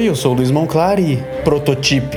[0.00, 2.16] Oi, eu sou o Luiz Monclari, prototipe.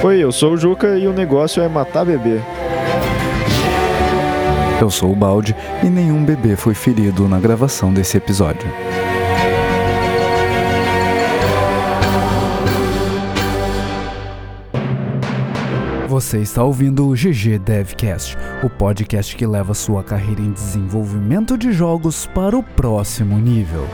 [0.00, 2.40] Oi, eu sou o Juca e o negócio é matar bebê.
[4.80, 8.68] Eu sou o Balde e nenhum bebê foi ferido na gravação desse episódio.
[16.06, 21.72] Você está ouvindo o GG Devcast, o podcast que leva sua carreira em desenvolvimento de
[21.72, 23.84] jogos para o próximo nível.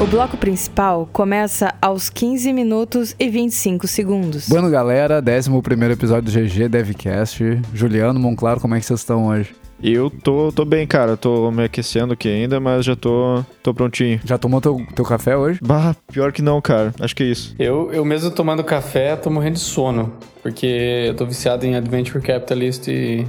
[0.00, 4.48] O bloco principal começa aos 15 minutos e 25 segundos.
[4.48, 5.50] Bueno, galera, 11
[5.92, 7.60] episódio do GG Devcast.
[7.74, 9.54] Juliano, Monclaro, como é que vocês estão hoje?
[9.82, 11.18] Eu tô, tô bem, cara.
[11.18, 14.18] Tô me aquecendo aqui ainda, mas já tô, tô prontinho.
[14.24, 15.58] Já tomou teu, teu café hoje?
[15.62, 16.94] Bah, pior que não, cara.
[16.98, 17.54] Acho que é isso.
[17.58, 20.14] Eu, eu mesmo tomando café, tô morrendo de sono.
[20.42, 23.26] Porque eu tô viciado em Adventure Capitalist e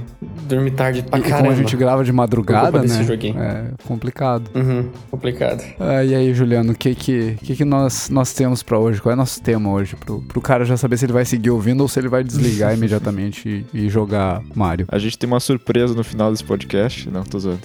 [0.48, 1.38] dormir tarde pra e, caramba.
[1.38, 2.84] como a gente grava de madrugada, né?
[2.84, 3.38] desse joguinho.
[3.38, 4.50] É complicado.
[4.54, 5.62] Uhum, complicado.
[5.78, 9.00] Ah, e aí, Juliano, o que que, que, que nós, nós temos pra hoje?
[9.00, 9.94] Qual é o nosso tema hoje?
[9.96, 12.72] Pro, pro cara já saber se ele vai seguir ouvindo ou se ele vai desligar
[12.76, 14.86] imediatamente e, e jogar Mario.
[14.88, 17.10] A gente tem uma surpresa no final desse podcast.
[17.10, 17.60] Não, tô zoando.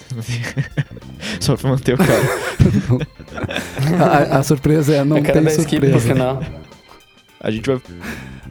[1.40, 3.08] Só pra manter o cara.
[4.34, 6.14] a, a surpresa é não eu quero tem dar skip pro surpresa.
[6.14, 6.44] final.
[7.40, 7.80] A gente vai.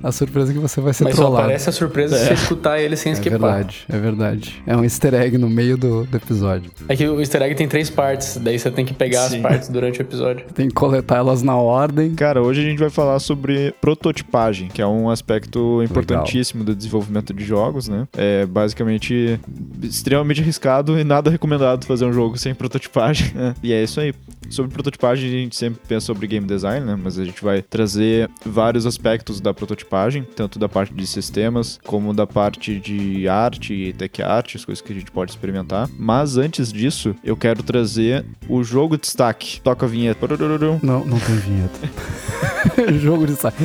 [0.07, 1.43] A surpresa é que você vai ser Mas só trollado.
[1.45, 3.39] aparece a surpresa se você escutar ele sem É skipar.
[3.41, 4.63] verdade, é verdade.
[4.67, 6.71] É um easter egg no meio do, do episódio.
[6.89, 9.37] É que o easter egg tem três partes, daí você tem que pegar Sim.
[9.37, 10.47] as partes durante o episódio.
[10.55, 12.15] Tem que coletar elas na ordem.
[12.15, 17.35] Cara, hoje a gente vai falar sobre prototipagem, que é um aspecto importantíssimo do desenvolvimento
[17.35, 18.07] de jogos, né?
[18.17, 19.39] É basicamente
[19.83, 23.33] extremamente arriscado e nada recomendado fazer um jogo sem prototipagem.
[23.35, 23.55] né?
[23.63, 24.15] E é isso aí.
[24.48, 26.97] Sobre prototipagem, a gente sempre pensa sobre game design, né?
[27.03, 29.95] Mas a gente vai trazer vários aspectos da prototipagem,
[30.34, 34.83] tanto da parte de sistemas, como da parte de arte e tech art, as coisas
[34.83, 35.89] que a gente pode experimentar.
[35.98, 39.61] Mas antes disso, eu quero trazer o jogo de destaque.
[39.61, 40.27] Toca a vinheta.
[40.83, 41.91] Não, não tem vinheta.
[43.00, 43.56] Jogo de saco.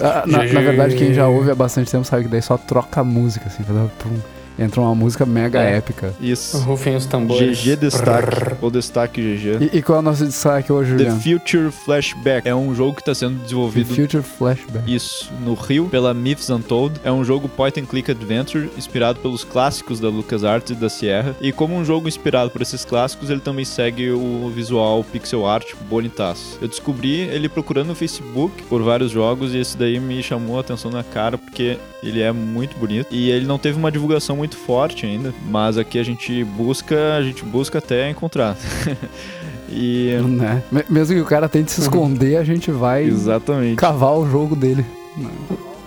[0.00, 3.00] Ah, na, na verdade, quem já ouve há bastante tempo sabe que daí só troca
[3.00, 3.62] a música, assim.
[3.62, 4.37] pum.
[4.58, 5.76] Entra uma música mega É.
[5.76, 6.14] épica.
[6.20, 6.58] Isso.
[6.58, 7.58] Rufem os tambores.
[7.62, 9.70] GG Destaque, ou Destaque GG.
[9.72, 11.20] E, e qual é o nosso destaque hoje, The Juliano?
[11.20, 14.92] Future Flashback é um jogo que está sendo The desenvolvido Future Flashback.
[14.94, 17.00] isso no Rio pela Myths Untold.
[17.04, 21.36] É um jogo point and click adventure inspirado pelos clássicos da LucasArts e da Sierra.
[21.40, 25.72] E como um jogo inspirado por esses clássicos, ele também segue o visual pixel art
[25.88, 26.58] bonitaço.
[26.60, 30.60] Eu descobri ele procurando no Facebook por vários jogos e esse daí me chamou a
[30.60, 34.47] atenção na cara porque ele é muito bonito e ele não teve uma divulgação muito
[34.56, 38.56] forte ainda, mas aqui a gente busca, a gente busca até encontrar.
[39.68, 40.62] e Né?
[40.70, 43.76] Me- Mesmo que o cara tente se esconder, a gente vai exatamente.
[43.76, 44.84] cavar o jogo dele.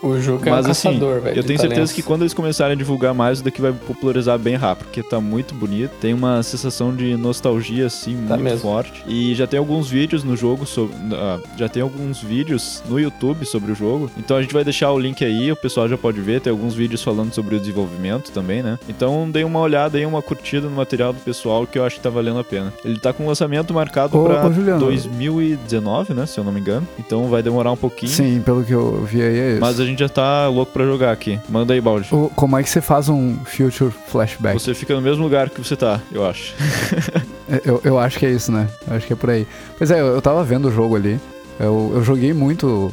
[0.01, 1.37] O Juca é Mas um assim, caçador, velho.
[1.37, 1.91] eu tenho certeza talentos.
[1.93, 5.19] que quando eles começarem a divulgar mais, isso daqui vai popularizar bem rápido, porque tá
[5.21, 8.59] muito bonito, tem uma sensação de nostalgia, assim, Tá muito mesmo.
[8.61, 9.03] forte.
[9.07, 10.95] E já tem alguns vídeos no jogo sobre.
[11.13, 14.09] ah, já tem alguns vídeos no YouTube sobre o jogo.
[14.17, 16.73] Então a gente vai deixar o link aí, o pessoal já pode ver, tem alguns
[16.73, 18.79] vídeos falando sobre o desenvolvimento também, né?
[18.89, 22.01] Então dei uma olhada aí, uma curtida no material do pessoal que eu acho que
[22.01, 22.73] tá valendo a pena.
[22.83, 24.79] Ele tá com lançamento marcado Ô, pra ô, Juliano.
[24.79, 26.25] 2019, né?
[26.25, 26.87] Se eu não me engano.
[26.99, 28.11] Então vai demorar um pouquinho.
[28.11, 29.61] Sim, pelo que eu vi aí é isso.
[29.61, 31.39] Mas a gente já tá louco pra jogar aqui.
[31.49, 32.07] Manda aí, balde.
[32.13, 34.59] O- como é que você faz um Future Flashback?
[34.61, 36.53] Você fica no mesmo lugar que você tá, eu acho.
[37.51, 38.65] É, Eu, eu acho que é isso, né?
[38.89, 39.45] Eu acho que é por aí.
[39.77, 41.19] Pois é, eu, eu tava vendo o jogo ali.
[41.59, 42.89] Eu, eu joguei muito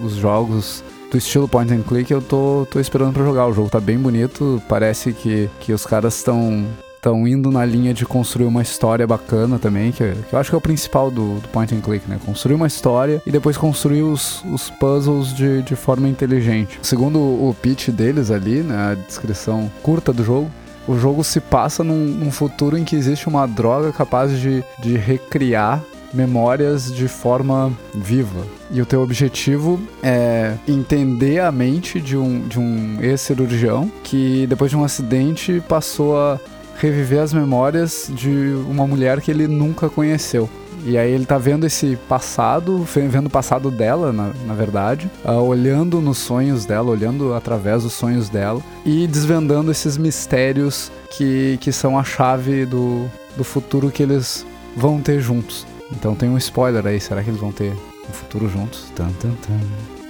[0.00, 2.08] os jogos do estilo point and click.
[2.12, 3.46] Eu tô, tô esperando pra jogar.
[3.48, 4.62] O jogo tá bem bonito.
[4.68, 6.64] Parece que, que os caras estão
[6.96, 10.54] estão indo na linha de construir uma história bacana também, que, que eu acho que
[10.56, 12.18] é o principal do, do point and click, né?
[12.24, 16.78] Construir uma história e depois construir os, os puzzles de, de forma inteligente.
[16.82, 20.50] Segundo o pitch deles ali, né, a descrição curta do jogo,
[20.88, 24.96] o jogo se passa num, num futuro em que existe uma droga capaz de, de
[24.96, 25.82] recriar
[26.14, 28.46] memórias de forma viva.
[28.70, 34.70] E o teu objetivo é entender a mente de um, de um ex-cirurgião que depois
[34.70, 36.38] de um acidente passou a
[36.78, 40.48] reviver as memórias de uma mulher que ele nunca conheceu.
[40.84, 45.40] E aí ele tá vendo esse passado, vendo o passado dela, na, na verdade, ah,
[45.40, 51.72] olhando nos sonhos dela, olhando através dos sonhos dela e desvendando esses mistérios que, que
[51.72, 53.06] são a chave do,
[53.36, 54.46] do futuro que eles
[54.76, 55.66] vão ter juntos.
[55.90, 57.72] Então tem um spoiler aí, será que eles vão ter
[58.08, 58.84] um futuro juntos?
[58.94, 59.58] Tan, tan, tan.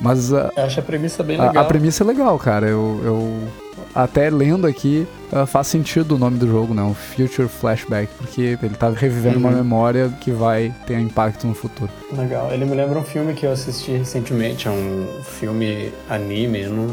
[0.01, 1.65] Mas a, Eu acho a premissa bem a, legal.
[1.65, 2.69] a premissa é legal, cara.
[2.69, 3.49] Eu, eu
[3.97, 6.83] até lendo aqui ah, faz sentido o nome do jogo, né?
[6.83, 9.57] O Future Flashback, porque ele tá revivendo uma Uhum.
[9.57, 11.91] memória que vai ter impacto no futuro.
[12.17, 12.51] Legal.
[12.53, 14.69] Ele me lembra um filme que eu assisti recentemente.
[14.69, 16.61] É um filme anime.
[16.63, 16.89] Eu não,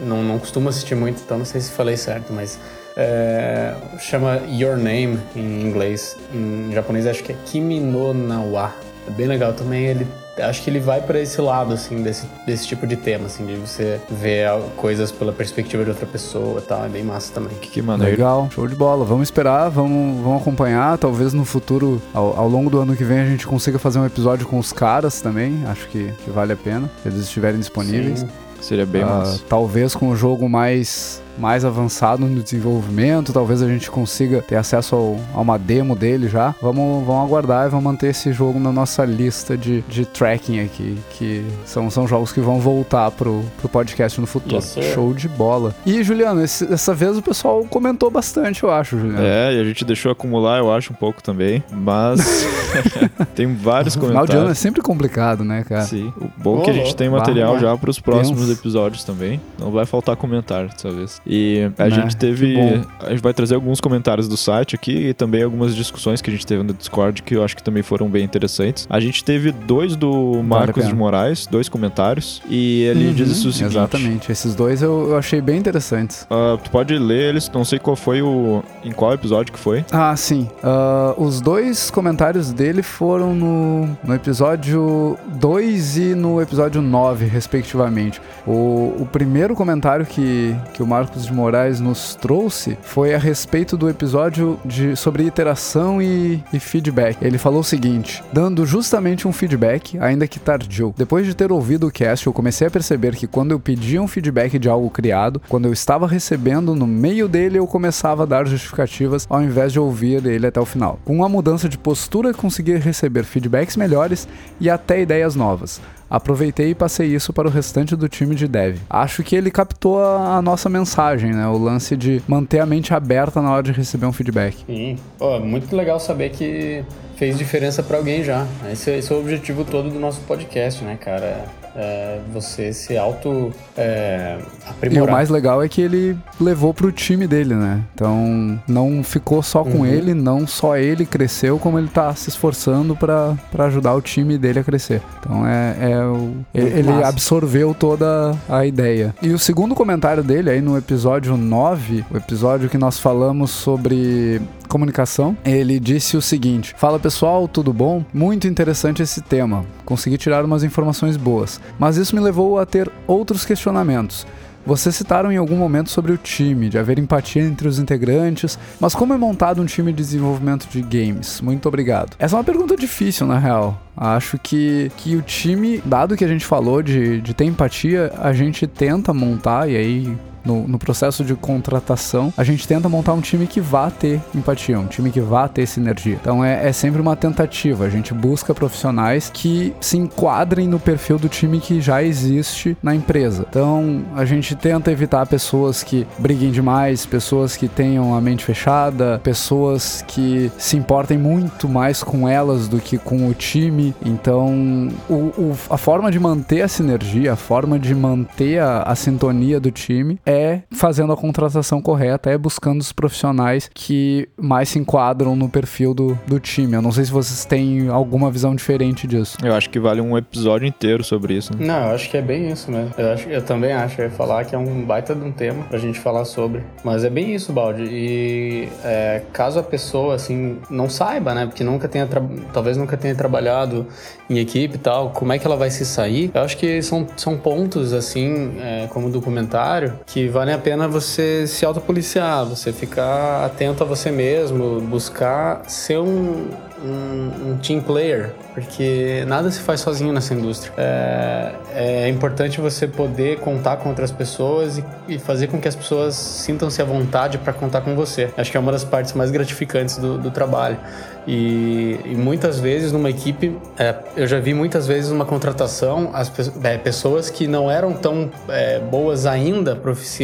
[0.00, 2.58] não, não costumo assistir muito, então não sei se falei certo, mas
[2.94, 6.14] É, chama Your Name em inglês.
[6.34, 8.74] Em japonês acho que é Kimi no Nawa.
[9.08, 9.86] É bem legal também.
[9.86, 10.06] Ele
[10.38, 13.56] acho que ele vai para esse lado, assim, desse, desse tipo de tema, assim, de
[13.56, 16.84] você ver coisas pela perspectiva de outra pessoa e tal.
[16.84, 17.56] É bem massa também.
[17.58, 18.12] Que, que maneiro.
[18.12, 19.04] Legal, show de bola.
[19.04, 20.96] Vamos esperar, vamos, vamos acompanhar.
[20.98, 24.06] Talvez no futuro, ao, ao, longo do ano que vem, a gente consiga fazer um
[24.06, 25.62] episódio com os caras também.
[25.66, 28.20] Acho que, que vale a pena, se eles estiverem disponíveis.
[28.20, 28.28] Sim.
[28.60, 29.42] Seria bem uh, massa.
[29.48, 34.94] Talvez com o jogo mais mais avançado no desenvolvimento, talvez a gente consiga ter acesso
[34.94, 36.54] ao, a uma demo dele já.
[36.60, 40.98] Vamos, vamos aguardar e vamos manter esse jogo na nossa lista de, de tracking aqui,
[41.10, 44.56] que são, são jogos que vão voltar pro, pro podcast no futuro.
[44.56, 45.74] Yes, Show de bola.
[45.86, 49.22] E, Juliano, esse, dessa vez o pessoal comentou bastante, eu acho, Juliano.
[49.24, 52.46] É, e a gente deixou acumular, eu acho, um pouco também, mas
[53.34, 54.26] tem vários comentários.
[54.26, 55.82] Final de ano é sempre complicado, né, cara?
[55.84, 56.12] Sim.
[56.20, 59.40] O bom é que a gente tem material já para os próximos episódios também.
[59.58, 61.21] Não vai faltar comentário dessa vez.
[61.26, 61.90] E a né?
[61.90, 62.56] gente teve.
[63.00, 66.32] A gente vai trazer alguns comentários do site aqui e também algumas discussões que a
[66.32, 68.86] gente teve no Discord que eu acho que também foram bem interessantes.
[68.90, 73.52] A gente teve dois do Marcos de Moraes, dois comentários, e ele uhum, diz o
[73.52, 76.22] seguinte: Exatamente, esses dois eu, eu achei bem interessantes.
[76.22, 78.62] Uh, tu pode ler eles, não sei qual foi o.
[78.84, 79.84] Em qual episódio que foi?
[79.92, 80.48] Ah, sim.
[80.62, 88.20] Uh, os dois comentários dele foram no, no episódio 2 e no episódio 9, respectivamente.
[88.46, 93.18] O, o primeiro comentário que, que o Marcos Marcos de Moraes nos trouxe foi a
[93.18, 97.18] respeito do episódio de, sobre iteração e, e feedback.
[97.20, 100.94] Ele falou o seguinte: dando justamente um feedback, ainda que tardio.
[100.96, 104.08] Depois de ter ouvido o cast, eu comecei a perceber que quando eu pedia um
[104.08, 108.46] feedback de algo criado, quando eu estava recebendo no meio dele, eu começava a dar
[108.46, 110.98] justificativas ao invés de ouvir ele até o final.
[111.04, 114.26] Com uma mudança de postura, consegui receber feedbacks melhores
[114.58, 115.78] e até ideias novas.
[116.12, 118.76] Aproveitei e passei isso para o restante do time de dev.
[118.90, 121.46] Acho que ele captou a, a nossa mensagem, né?
[121.46, 124.58] O lance de manter a mente aberta na hora de receber um feedback.
[124.66, 124.98] Sim.
[125.16, 126.84] Pô, muito legal saber que
[127.16, 128.46] fez diferença para alguém já.
[128.70, 131.46] Esse, esse, é o objetivo todo do nosso podcast, né, cara?
[131.74, 134.38] É, você se auto é,
[134.68, 135.08] aprimorar.
[135.08, 137.82] E o mais legal é que ele levou pro time dele, né?
[137.94, 139.86] Então não ficou só com uhum.
[139.86, 144.60] ele, não só ele cresceu, como ele tá se esforçando para ajudar o time dele
[144.60, 145.02] a crescer.
[145.20, 149.14] Então é, é o, ele, ele absorveu toda a ideia.
[149.22, 154.40] E o segundo comentário dele aí no episódio 9, o episódio que nós falamos sobre
[154.72, 158.02] comunicação, ele disse o seguinte: Fala pessoal, tudo bom?
[158.12, 159.66] Muito interessante esse tema.
[159.84, 164.26] Consegui tirar umas informações boas, mas isso me levou a ter outros questionamentos.
[164.64, 168.94] Vocês citaram em algum momento sobre o time, de haver empatia entre os integrantes, mas
[168.94, 171.40] como é montado um time de desenvolvimento de games?
[171.40, 172.16] Muito obrigado.
[172.16, 173.82] Essa é uma pergunta difícil, na real.
[173.96, 178.32] Acho que, que o time, dado que a gente falou de, de ter empatia, a
[178.32, 183.20] gente tenta montar, e aí no, no, processo de contratação, a gente tenta montar um
[183.20, 186.18] time que vá ter empatia, um time que vá ter sinergia.
[186.20, 187.84] Então é, é sempre uma tentativa.
[187.84, 192.94] A gente busca profissionais que se enquadrem no perfil do time que já existe na
[192.94, 193.46] empresa.
[193.48, 199.20] Então a gente tenta evitar pessoas que briguem demais, pessoas que tenham a mente fechada,
[199.22, 203.94] pessoas que se importem muito mais com elas do que com o time.
[204.04, 208.94] Então o, o, a forma de manter a sinergia, a forma de manter a, a
[208.94, 214.70] sintonia do time é é fazendo a contratação correta, é buscando os profissionais que mais
[214.70, 216.74] se enquadram no perfil do, do time.
[216.74, 219.36] Eu não sei se vocês têm alguma visão diferente disso.
[219.42, 221.56] Eu acho que vale um episódio inteiro sobre isso.
[221.56, 221.66] Né?
[221.66, 222.92] Não, eu acho que é bem isso mesmo.
[222.96, 225.64] Eu, acho, eu também acho, eu ia falar que é um baita de um tema
[225.64, 226.62] pra gente falar sobre.
[226.84, 227.84] Mas é bem isso, Balde.
[227.84, 231.46] E é, caso a pessoa, assim, não saiba, né?
[231.46, 232.08] Porque nunca tenha,
[232.52, 233.86] talvez nunca tenha trabalhado
[234.28, 236.30] em equipe e tal, como é que ela vai se sair?
[236.32, 241.46] Eu acho que são, são pontos, assim, é, como documentário, que vale a pena você
[241.46, 246.48] se autopoliciar, você ficar atento a você mesmo, buscar ser um,
[246.84, 250.72] um, um, team player, porque nada se faz sozinho nessa indústria.
[250.76, 255.76] É, é importante você poder contar com outras pessoas e, e fazer com que as
[255.76, 258.30] pessoas sintam-se à vontade para contar com você.
[258.36, 260.78] Acho que é uma das partes mais gratificantes do, do trabalho.
[261.26, 266.32] E, e, muitas vezes numa equipe, é, eu já vi muitas vezes uma contratação, as
[266.64, 269.80] é, pessoas que não eram tão é, boas ainda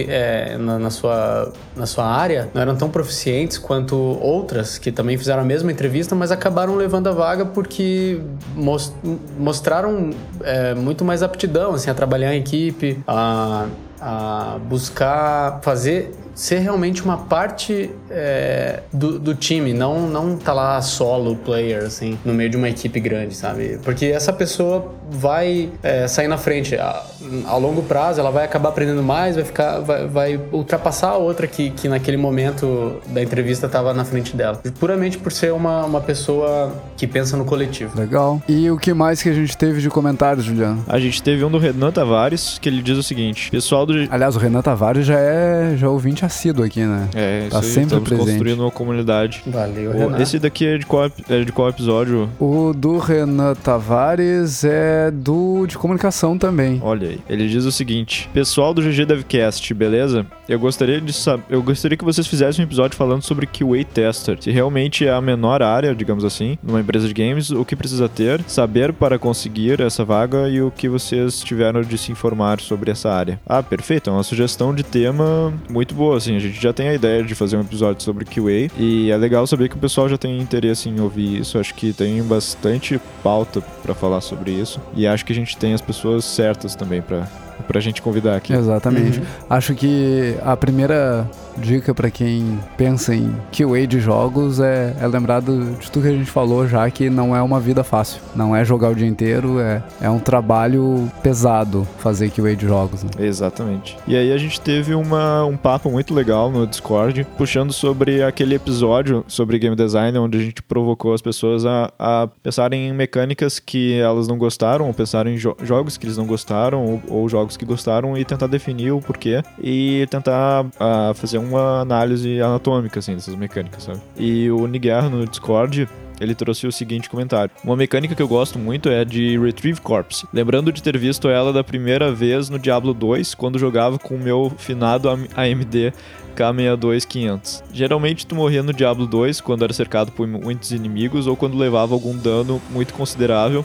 [0.08, 5.16] é, na, na, sua, na sua área, não eram tão proficientes quanto outras que também
[5.16, 8.20] fizeram a mesma entrevista, mas acabaram levando a vaga porque
[8.54, 8.94] most,
[9.38, 10.10] mostraram
[10.42, 13.66] é, muito mais aptidão assim, a trabalhar em equipe, a,
[14.00, 20.80] a buscar fazer ser realmente uma parte é, do, do, time, não, não tá lá
[20.80, 23.80] solo player, assim, no meio de uma equipe grande, sabe?
[23.82, 26.76] Porque essa pessoa vai é, sair na frente.
[26.76, 27.02] A,
[27.44, 31.48] a, longo prazo, ela vai acabar aprendendo mais, vai ficar, vai, vai ultrapassar a outra
[31.48, 34.62] que, que naquele momento da entrevista estava na frente dela.
[34.78, 37.98] Puramente por ser uma, uma pessoa que pensa no coletivo.
[37.98, 38.40] Legal.
[38.48, 40.84] E o que mais que a gente teve de comentários, Juliano?
[40.86, 43.94] A gente teve um do Renan Tavares, que ele diz o seguinte: pessoal do.
[44.08, 47.08] Aliás, o Renan Tavares já é já é ouvinte assíduo aqui, né?
[47.14, 48.28] É, isso tá aí, sempre estamos presente.
[48.28, 49.42] construindo uma comunidade.
[49.46, 50.18] Valeu, Renan.
[50.20, 52.30] Esse daqui é de qual, é de qual episódio?
[52.38, 56.80] O do Renan Tavares é do de comunicação também.
[56.82, 57.20] Olha aí.
[57.28, 60.26] Ele diz o seguinte: Pessoal do GG Devcast, beleza?
[60.48, 64.38] Eu gostaria de saber, eu gostaria que vocês fizessem um episódio falando sobre QA tester.
[64.40, 68.08] Se realmente é a menor área, digamos assim, numa empresa de games, o que precisa
[68.08, 72.90] ter, saber para conseguir essa vaga e o que vocês tiveram de se informar sobre
[72.90, 73.40] essa área.
[73.46, 74.10] Ah, perfeito.
[74.10, 76.36] É uma sugestão de tema muito boa, assim.
[76.36, 79.46] A gente já tem a ideia de fazer um episódio sobre QA e é legal
[79.46, 81.58] saber que o pessoal já tem interesse em ouvir isso.
[81.58, 85.74] Acho que tem bastante pauta para falar sobre isso e acho que a gente tem
[85.74, 87.26] as pessoas certas também para
[87.66, 88.52] pra gente convidar aqui.
[88.52, 89.18] Exatamente.
[89.18, 89.26] Uhum.
[89.50, 95.40] Acho que a primeira dica para quem pensa em QA de jogos é, é lembrar
[95.40, 98.20] de tudo que a gente falou já que não é uma vida fácil.
[98.34, 103.02] Não é jogar o dia inteiro, é, é um trabalho pesado fazer QA de jogos.
[103.02, 103.10] Né?
[103.18, 103.96] Exatamente.
[104.06, 108.54] E aí a gente teve uma, um papo muito legal no Discord, puxando sobre aquele
[108.54, 113.58] episódio sobre game design, onde a gente provocou as pessoas a, a pensarem em mecânicas
[113.58, 117.28] que elas não gostaram, ou pensarem em jo jogos que eles não gostaram, ou, ou,
[117.28, 122.40] jogos que gostaram, e tentar definir o porquê, e tentar uh, fazer um uma análise
[122.40, 124.00] anatômica, assim, dessas mecânicas, sabe?
[124.16, 125.88] E o Niguer no Discord,
[126.20, 127.50] ele trouxe o seguinte comentário.
[127.64, 130.26] Uma mecânica que eu gosto muito é a de Retrieve Corpse.
[130.32, 134.18] Lembrando de ter visto ela da primeira vez no Diablo 2, quando jogava com o
[134.18, 135.92] meu finado AMD
[136.38, 137.64] K62500.
[137.72, 141.94] Geralmente tu morria no Diablo 2 quando era cercado por muitos inimigos ou quando levava
[141.94, 143.64] algum dano muito considerável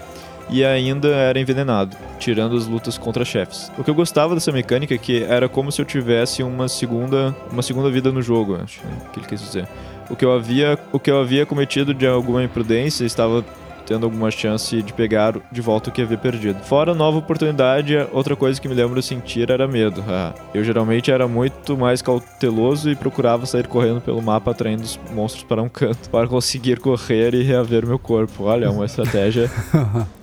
[0.49, 3.71] e ainda era envenenado, tirando as lutas contra chefes.
[3.77, 7.35] O que eu gostava dessa mecânica é que era como se eu tivesse uma segunda,
[7.51, 8.81] uma segunda vida no jogo, acho
[9.11, 9.67] que ele quis dizer.
[10.09, 13.43] O que eu havia, o que eu havia cometido de alguma imprudência estava
[13.85, 16.59] tendo alguma chance de pegar de volta o que havia perdido.
[16.63, 20.03] Fora nova oportunidade, outra coisa que me lembro sentir era medo.
[20.07, 24.99] Ah, eu geralmente era muito mais cauteloso e procurava sair correndo pelo mapa atraindo os
[25.11, 28.45] monstros para um canto para conseguir correr e reaver meu corpo.
[28.45, 29.49] Olha, uma estratégia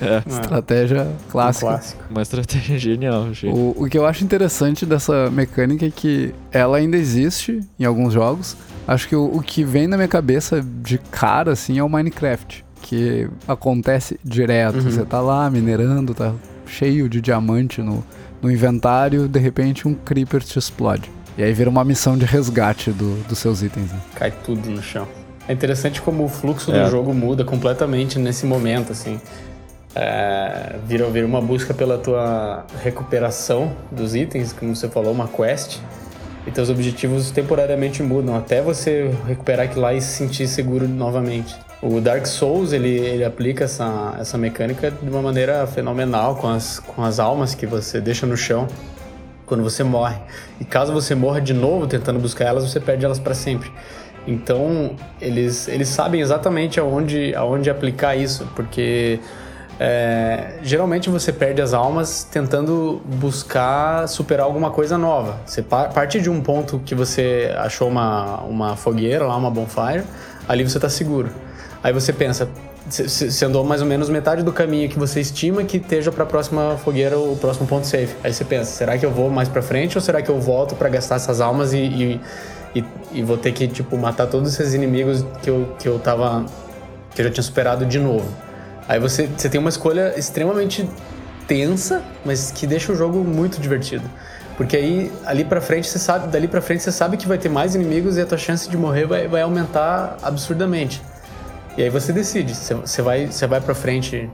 [0.00, 0.22] É.
[0.26, 1.66] Estratégia clássica.
[1.66, 2.02] Um clássico.
[2.10, 3.28] Uma estratégia genial.
[3.44, 8.12] O, o que eu acho interessante dessa mecânica é que ela ainda existe em alguns
[8.12, 8.56] jogos.
[8.86, 12.64] Acho que o, o que vem na minha cabeça de cara, assim, é o Minecraft.
[12.80, 14.76] Que acontece direto.
[14.76, 14.82] Uhum.
[14.82, 16.32] Você tá lá minerando, tá
[16.64, 18.04] cheio de diamante no,
[18.40, 21.10] no inventário, de repente um creeper te explode.
[21.36, 23.92] E aí vira uma missão de resgate do, dos seus itens.
[23.92, 24.00] Né?
[24.14, 25.06] Cai tudo no chão.
[25.46, 26.84] É interessante como o fluxo é.
[26.84, 29.20] do jogo muda completamente nesse momento, assim.
[30.00, 35.80] É, vira, vira uma busca pela tua recuperação dos itens, como você falou, uma quest.
[36.46, 41.54] E teus objetivos temporariamente mudam, até você recuperar aquilo lá e se sentir seguro novamente.
[41.82, 46.78] O Dark Souls, ele, ele aplica essa, essa mecânica de uma maneira fenomenal, com as,
[46.78, 48.68] com as almas que você deixa no chão
[49.46, 50.16] quando você morre.
[50.60, 53.70] E caso você morra de novo tentando buscar elas, você perde elas para sempre.
[54.28, 59.18] Então, eles, eles sabem exatamente aonde, aonde aplicar isso, porque
[59.80, 65.38] é, geralmente você perde as almas tentando buscar superar alguma coisa nova.
[65.46, 70.04] Você parte de um ponto que você achou uma, uma fogueira lá, uma bonfire,
[70.48, 71.30] ali você está seguro.
[71.82, 72.48] Aí você pensa,
[72.88, 76.26] você andou mais ou menos metade do caminho que você estima que esteja para a
[76.26, 78.16] próxima fogueira, o próximo ponto safe.
[78.24, 80.74] Aí você pensa, será que eu vou mais para frente ou será que eu volto
[80.74, 82.20] para gastar essas almas e, e
[82.74, 86.44] e, e vou ter que, tipo, matar todos esses inimigos que eu, que eu tava.
[87.14, 88.28] que eu já tinha superado de novo.
[88.88, 90.88] Aí você, você tem uma escolha extremamente
[91.46, 94.08] tensa, mas que deixa o jogo muito divertido.
[94.56, 97.48] Porque aí, ali pra frente, você sabe, dali pra frente, você sabe que vai ter
[97.48, 101.00] mais inimigos e a tua chance de morrer vai, vai aumentar absurdamente.
[101.76, 104.28] E aí você decide, você, vai, você vai pra frente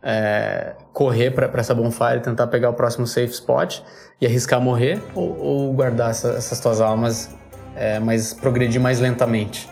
[0.00, 3.80] é, correr pra, pra essa bonfire, tentar pegar o próximo safe spot
[4.20, 7.34] e arriscar morrer, ou, ou guardar essa, essas tuas almas
[7.74, 9.68] é, mas progredir mais lentamente.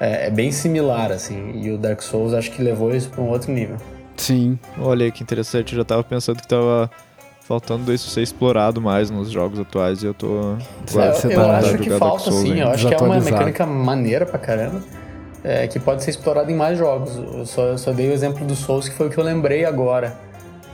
[0.00, 3.28] É, é, bem similar, assim, e o Dark Souls acho que levou isso para um
[3.28, 3.76] outro nível.
[4.16, 4.58] Sim.
[4.78, 6.90] Olha que interessante, eu já tava pensando que tava
[7.42, 10.56] faltando isso ser explorado mais nos jogos atuais e eu tô...
[10.94, 14.38] É, eu, eu acho que falta, sim, eu acho que é uma mecânica maneira pra
[14.38, 14.82] caramba.
[15.44, 17.14] É, que pode ser explorado em mais jogos.
[17.16, 19.64] Eu só, eu só dei o exemplo do Souls, que foi o que eu lembrei
[19.64, 20.18] agora.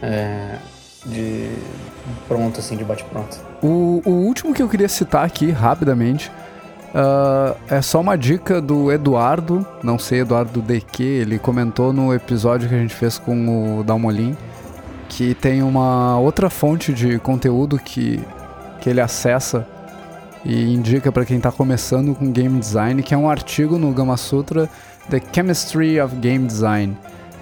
[0.01, 0.57] É,
[1.05, 1.51] de
[2.27, 3.39] pronto, assim, de bate-pronto.
[3.63, 6.33] O, o último que eu queria citar aqui, rapidamente,
[6.95, 12.69] uh, é só uma dica do Eduardo, não sei, Eduardo DQ, ele comentou no episódio
[12.69, 14.37] que a gente fez com o Dalmolin,
[15.09, 18.21] que tem uma outra fonte de conteúdo que,
[18.81, 19.67] que ele acessa
[20.45, 24.17] e indica para quem está começando com game design, que é um artigo no Gama
[24.17, 24.69] Sutra,
[25.09, 26.97] The Chemistry of Game Design.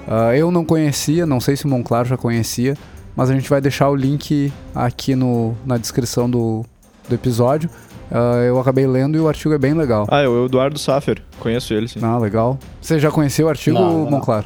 [0.07, 2.77] Uh, eu não conhecia, não sei se o Monclar já conhecia,
[3.15, 6.65] mas a gente vai deixar o link aqui no, na descrição do,
[7.09, 7.71] do episódio.
[8.11, 10.07] Uh, eu acabei lendo e o artigo é bem legal.
[10.11, 12.01] Ah, é o Eduardo Saffer, conheço ele sim.
[12.03, 12.59] Ah, legal.
[12.81, 14.45] Você já conheceu o artigo, não, Monclar?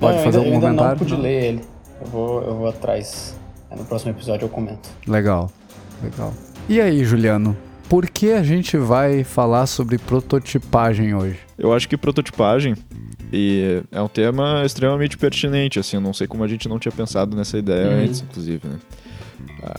[0.00, 0.84] Pode não, fazer ainda, algum comentário?
[0.84, 1.64] Eu não pude ler ele.
[2.00, 3.38] Eu vou, eu vou atrás.
[3.76, 4.88] No próximo episódio eu comento.
[5.06, 5.50] Legal,
[6.02, 6.32] legal.
[6.68, 7.56] E aí, Juliano?
[7.88, 11.38] Por que a gente vai falar sobre prototipagem hoje?
[11.58, 12.74] Eu acho que prototipagem
[13.32, 16.92] e é um tema extremamente pertinente, assim, eu não sei como a gente não tinha
[16.92, 18.04] pensado nessa ideia uhum.
[18.04, 18.76] antes, inclusive, né?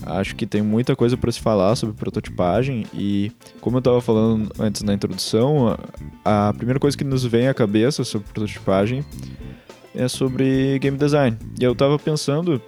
[0.06, 4.52] Acho que tem muita coisa para se falar sobre prototipagem e, como eu estava falando
[4.60, 5.78] antes na introdução,
[6.24, 9.04] a primeira coisa que nos vem à cabeça sobre prototipagem
[9.94, 11.38] é sobre game design.
[11.60, 12.62] E eu estava pensando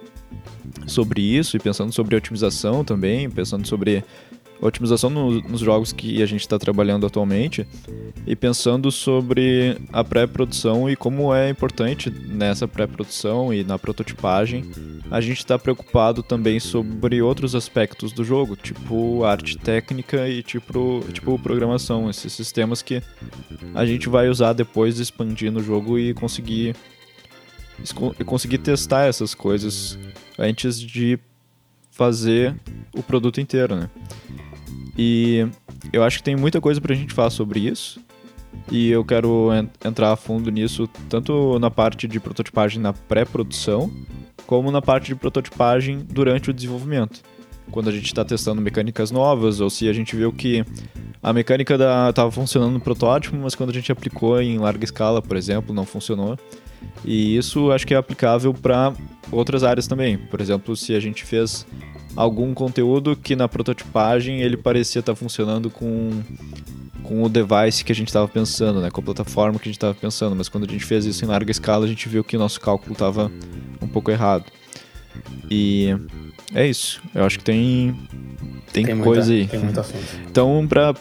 [0.86, 4.04] sobre isso e pensando sobre otimização também, pensando sobre
[4.60, 7.66] otimização no, nos jogos que a gente está trabalhando atualmente
[8.26, 14.64] e pensando sobre a pré-produção e como é importante nessa pré-produção e na prototipagem
[15.10, 21.04] a gente está preocupado também sobre outros aspectos do jogo, tipo arte técnica e tipo,
[21.12, 23.02] tipo programação, esses sistemas que
[23.74, 26.74] a gente vai usar depois expandir no jogo e conseguir
[28.26, 29.96] conseguir testar essas coisas
[30.36, 31.18] antes de
[31.90, 32.54] fazer
[32.94, 33.90] o produto inteiro, né?
[34.98, 35.46] E
[35.92, 38.00] eu acho que tem muita coisa pra gente falar sobre isso.
[38.70, 43.90] E eu quero en entrar a fundo nisso, tanto na parte de prototipagem na pré-produção,
[44.46, 47.22] como na parte de prototipagem durante o desenvolvimento.
[47.70, 50.64] Quando a gente está testando mecânicas novas, ou se a gente viu que
[51.22, 51.76] a mecânica
[52.08, 55.84] estava funcionando no protótipo, mas quando a gente aplicou em larga escala, por exemplo, não
[55.84, 56.36] funcionou.
[57.04, 58.94] E isso acho que é aplicável para
[59.30, 60.16] outras áreas também.
[60.16, 61.66] Por exemplo, se a gente fez
[62.16, 66.10] algum conteúdo que na prototipagem ele parecia estar tá funcionando com,
[67.02, 68.90] com o device que a gente estava pensando, né?
[68.90, 71.28] com a plataforma que a gente estava pensando, mas quando a gente fez isso em
[71.28, 73.30] larga escala, a gente viu que o nosso cálculo estava
[73.80, 74.44] um pouco errado.
[75.50, 75.96] E
[76.54, 77.00] é isso.
[77.14, 77.96] Eu acho que tem
[78.72, 79.60] tem, tem coisa muita, aí.
[79.60, 79.70] Tem
[80.28, 80.94] então, para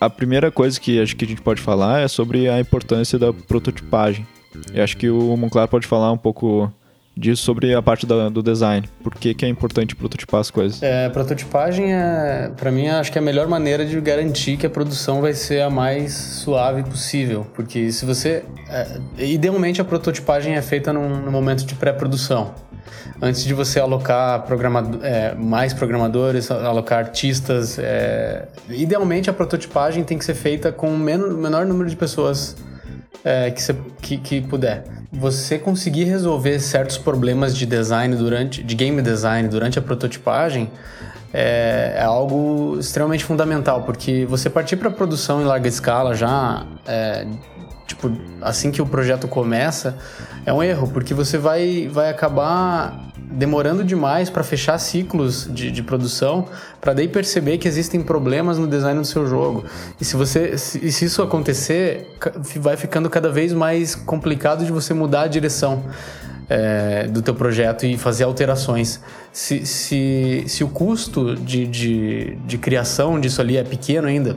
[0.00, 3.32] a primeira coisa que acho que a gente pode falar é sobre a importância da
[3.32, 4.26] prototipagem.
[4.72, 6.72] Eu acho que o Monclar pode falar um pouco
[7.16, 8.88] disso sobre a parte da, do design.
[9.02, 10.82] Por que, que é importante prototipar as coisas?
[10.82, 14.70] É, prototipagem é, para mim, acho que é a melhor maneira de garantir que a
[14.70, 20.62] produção vai ser a mais suave possível, porque se você, é, idealmente a prototipagem é
[20.62, 22.54] feita num, no momento de pré-produção.
[23.20, 30.18] Antes de você alocar programado, é, mais programadores, alocar artistas, é, idealmente a prototipagem tem
[30.18, 32.56] que ser feita com o menor número de pessoas
[33.24, 33.62] é, que,
[34.00, 34.84] que, que puder.
[35.12, 40.70] Você conseguir resolver certos problemas de design durante, de game design durante a prototipagem
[41.32, 47.26] é, é algo extremamente fundamental, porque você partir para produção em larga escala já, é,
[47.86, 49.96] tipo, assim que o projeto começa,
[50.44, 55.82] é um erro, porque você vai, vai acabar demorando demais para fechar ciclos de, de
[55.82, 56.46] produção,
[56.80, 59.64] para daí perceber que existem problemas no design do seu jogo.
[60.00, 62.16] E se você, se, se isso acontecer,
[62.56, 65.82] vai ficando cada vez mais complicado de você mudar a direção.
[66.48, 69.00] É, do teu projeto e fazer alterações.
[69.32, 74.36] Se, se, se o custo de, de, de criação disso ali é pequeno ainda,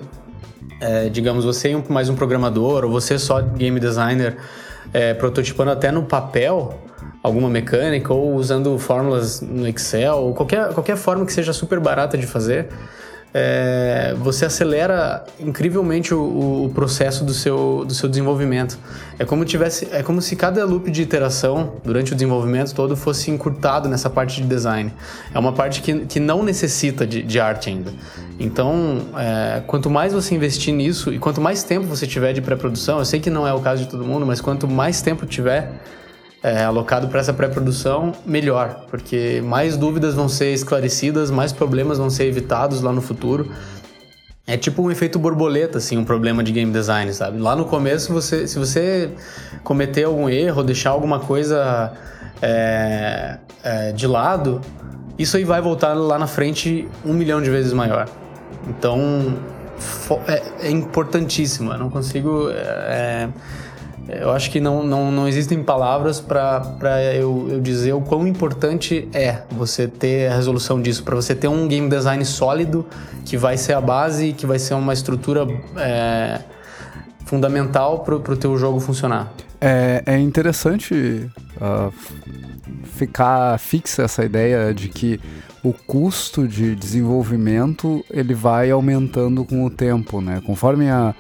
[0.80, 4.38] é, digamos, você e mais um programador, ou você só game designer,
[4.94, 6.80] é, prototipando até no papel,
[7.26, 12.18] alguma mecânica ou usando fórmulas no Excel, ou qualquer, qualquer forma que seja super barata
[12.18, 12.68] de fazer,
[13.38, 18.80] é, você acelera incrivelmente o, o, processo do seu, do seu desenvolvimento.
[19.20, 23.30] É como, tivesse, é como se cada loop de iteração durante o desenvolvimento todo fosse
[23.30, 24.94] encurtado nessa parte de design.
[25.34, 27.92] É uma parte que, que não necessita de, de arte ainda.
[28.40, 33.00] Então, é, quanto mais você investir nisso e quanto mais tempo você tiver de pré-produção,
[33.00, 35.74] eu sei que não é o caso de todo mundo, mas quanto mais tempo tiver
[36.46, 42.08] é, alocado para essa pré-produção, melhor, porque mais dúvidas vão ser esclarecidas, mais problemas vão
[42.08, 43.50] ser evitados lá no futuro.
[44.46, 47.40] É tipo um efeito borboleta, assim, um problema de game design, sabe?
[47.40, 49.10] Lá no começo, você, se você
[49.64, 51.94] cometer algum erro, deixar alguma coisa
[52.40, 54.62] é, é, de lado,
[55.18, 58.08] isso aí vai voltar lá na frente um milhão de vezes maior.
[58.70, 59.36] Então,
[60.28, 61.72] é, é importantíssimo.
[61.72, 63.30] Eu não consigo é,
[64.08, 69.08] eu acho que não, não, não existem palavras para eu, eu dizer o quão importante
[69.14, 72.86] é você ter a resolução disso, para você ter um game design sólido
[73.26, 76.40] que vai ser a base, que vai ser uma estrutura é,
[77.26, 79.32] fundamental para o teu jogo funcionar.
[79.60, 81.28] É, é interessante
[81.60, 81.92] uh,
[82.96, 85.20] ficar fixa essa ideia de que
[85.66, 90.40] o custo de desenvolvimento ele vai aumentando com o tempo, né?
[90.46, 91.16] Conforme a,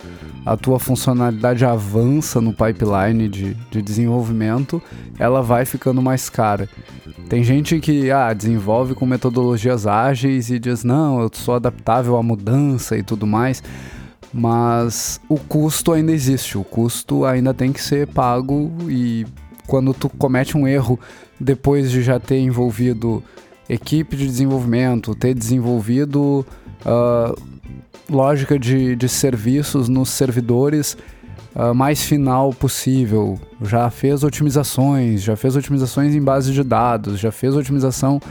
[0.45, 4.79] a tua funcionalidade avança no pipeline de, de desenvolvimento,
[5.17, 6.69] ela vai ficando mais cara.
[7.27, 12.21] Tem gente que ah, desenvolve com metodologias ágeis e diz, não, eu sou adaptável à
[12.21, 13.63] mudança e tudo mais
[14.38, 19.25] mas o custo ainda existe, o custo ainda tem que ser pago e
[19.65, 20.99] quando tu comete um erro
[21.39, 23.23] depois de já ter envolvido
[23.69, 26.45] equipe de desenvolvimento, ter desenvolvido
[26.86, 27.36] uh,
[28.10, 30.95] lógica de, de serviços nos servidores
[31.56, 37.32] uh, mais final possível, já fez otimizações, já fez otimizações em base de dados, já
[37.32, 38.21] fez otimização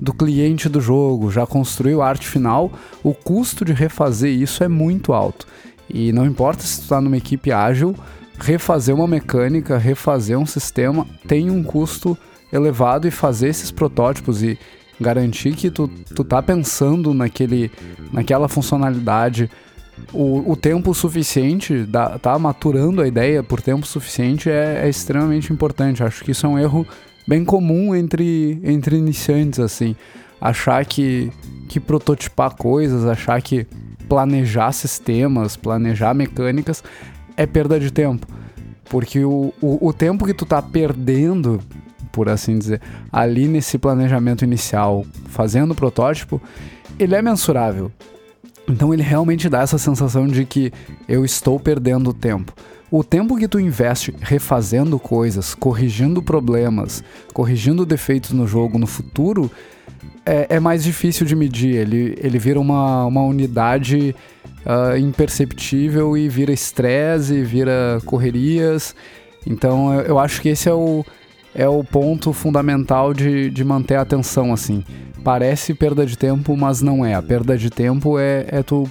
[0.00, 4.68] do cliente do jogo, já construiu a arte final, o custo de refazer isso é
[4.68, 5.46] muito alto.
[5.88, 7.94] E não importa se tu está numa equipe ágil,
[8.38, 12.18] refazer uma mecânica, refazer um sistema tem um custo
[12.52, 14.58] elevado e fazer esses protótipos e
[15.02, 17.70] garantir que tu, tu tá pensando naquele,
[18.12, 19.50] naquela funcionalidade
[20.12, 25.52] o, o tempo suficiente, da, tá maturando a ideia por tempo suficiente é, é extremamente
[25.52, 26.02] importante.
[26.02, 26.86] Acho que isso é um erro
[27.26, 29.94] bem comum entre, entre iniciantes, assim.
[30.40, 31.30] Achar que,
[31.68, 33.66] que prototipar coisas, achar que
[34.08, 36.82] planejar sistemas, planejar mecânicas
[37.36, 38.26] é perda de tempo.
[38.90, 41.60] Porque o, o, o tempo que tu tá perdendo,
[42.12, 46.40] por assim dizer, ali nesse planejamento inicial, fazendo o protótipo,
[46.98, 47.90] ele é mensurável.
[48.68, 50.72] Então ele realmente dá essa sensação de que
[51.08, 52.52] eu estou perdendo tempo.
[52.90, 59.50] O tempo que tu investe refazendo coisas, corrigindo problemas, corrigindo defeitos no jogo no futuro,
[60.26, 61.74] é, é mais difícil de medir.
[61.74, 64.14] Ele, ele vira uma, uma unidade
[64.66, 68.94] uh, imperceptível e vira estresse, vira correrias.
[69.46, 71.04] Então eu, acho que esse é o,
[71.54, 74.84] é o ponto fundamental de, de manter a atenção, assim.
[75.22, 77.14] Parece perda de tempo, mas não é.
[77.14, 78.90] A perda de tempo é, é tu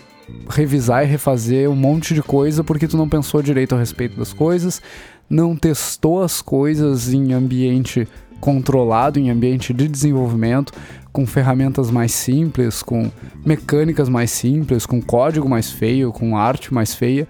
[0.49, 4.31] revisar e refazer um monte de coisa porque tu não pensou direito a respeito das
[4.31, 4.81] coisas,
[5.29, 8.07] não testou as coisas em ambiente
[8.39, 10.73] controlado, em ambiente de desenvolvimento,
[11.11, 13.11] com ferramentas mais simples, com
[13.45, 17.27] mecânicas mais simples, com código mais feio, com arte mais feia,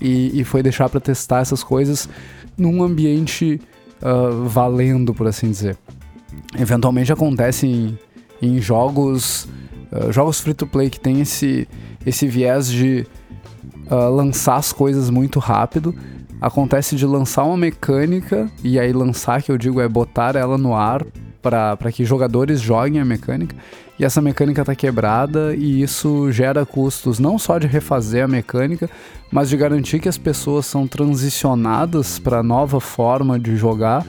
[0.00, 2.08] e, e foi deixar para testar essas coisas
[2.56, 3.60] num ambiente
[4.04, 5.76] uh, valendo, por assim dizer.
[6.58, 7.98] Eventualmente acontece em,
[8.40, 9.48] em jogos,
[9.90, 11.66] uh, jogos free to play que tem esse
[12.06, 13.06] esse viés de
[13.90, 15.94] uh, lançar as coisas muito rápido.
[16.40, 20.74] Acontece de lançar uma mecânica, e aí lançar, que eu digo, é botar ela no
[20.74, 21.04] ar
[21.40, 23.56] para que jogadores joguem a mecânica.
[23.98, 28.90] E essa mecânica está quebrada, e isso gera custos não só de refazer a mecânica,
[29.30, 34.04] mas de garantir que as pessoas são transicionadas para nova forma de jogar,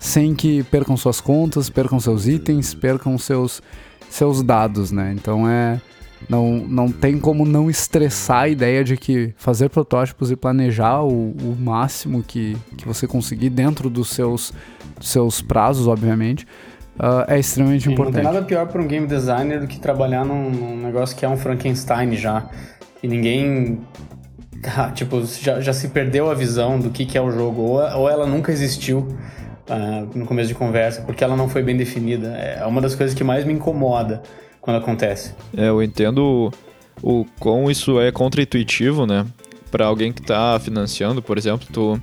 [0.00, 3.62] sem que percam suas contas, percam seus itens, percam seus,
[4.10, 5.12] seus dados, né?
[5.16, 5.80] Então é
[6.28, 11.30] não, não tem como não estressar a ideia de que fazer protótipos e planejar o,
[11.30, 14.52] o máximo que, que você conseguir dentro dos seus,
[14.98, 16.46] dos seus prazos, obviamente,
[16.98, 18.16] uh, é extremamente Sim, importante.
[18.16, 21.24] Não tem nada pior para um game designer do que trabalhar num, num, negócio que
[21.24, 22.48] é um Frankenstein já.
[23.02, 23.80] E ninguém.
[24.76, 27.80] Ah, tipo, já, já se perdeu a visão do que, que é o jogo, ou,
[27.80, 29.08] ou ela nunca existiu.
[29.68, 32.28] Uh, no começo de conversa, porque ela não foi bem definida.
[32.28, 34.22] É uma das coisas que mais me incomoda
[34.62, 35.34] quando acontece.
[35.54, 36.50] É, eu entendo
[37.02, 39.26] o quão isso é contra-intuitivo, né?
[39.70, 42.00] Para alguém que está financiando, por exemplo, tu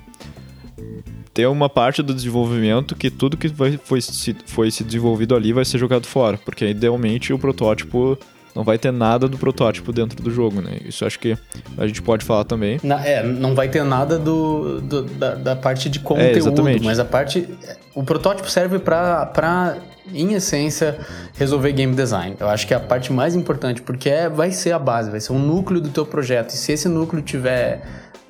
[1.35, 5.51] ter uma parte do desenvolvimento que tudo que foi, foi, se, foi se desenvolvido ali
[5.51, 8.17] vai ser jogado fora, porque idealmente o protótipo
[8.55, 10.77] não vai ter nada do protótipo dentro do jogo, né?
[10.85, 11.37] Isso acho que
[11.77, 12.79] a gente pode falar também.
[12.81, 16.97] Na, é, não vai ter nada do, do da, da, parte de conteúdo, é, mas
[16.97, 17.47] a parte.
[17.93, 19.77] O protótipo serve para
[20.13, 20.97] em essência,
[21.33, 22.35] resolver game design.
[22.39, 25.19] Eu acho que é a parte mais importante, porque é, vai ser a base, vai
[25.19, 26.51] ser o núcleo do teu projeto.
[26.51, 27.81] E se esse núcleo tiver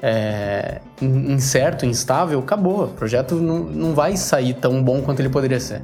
[0.02, 2.86] é, incerto, instável, acabou.
[2.86, 5.82] O projeto não, não vai sair tão bom quanto ele poderia ser.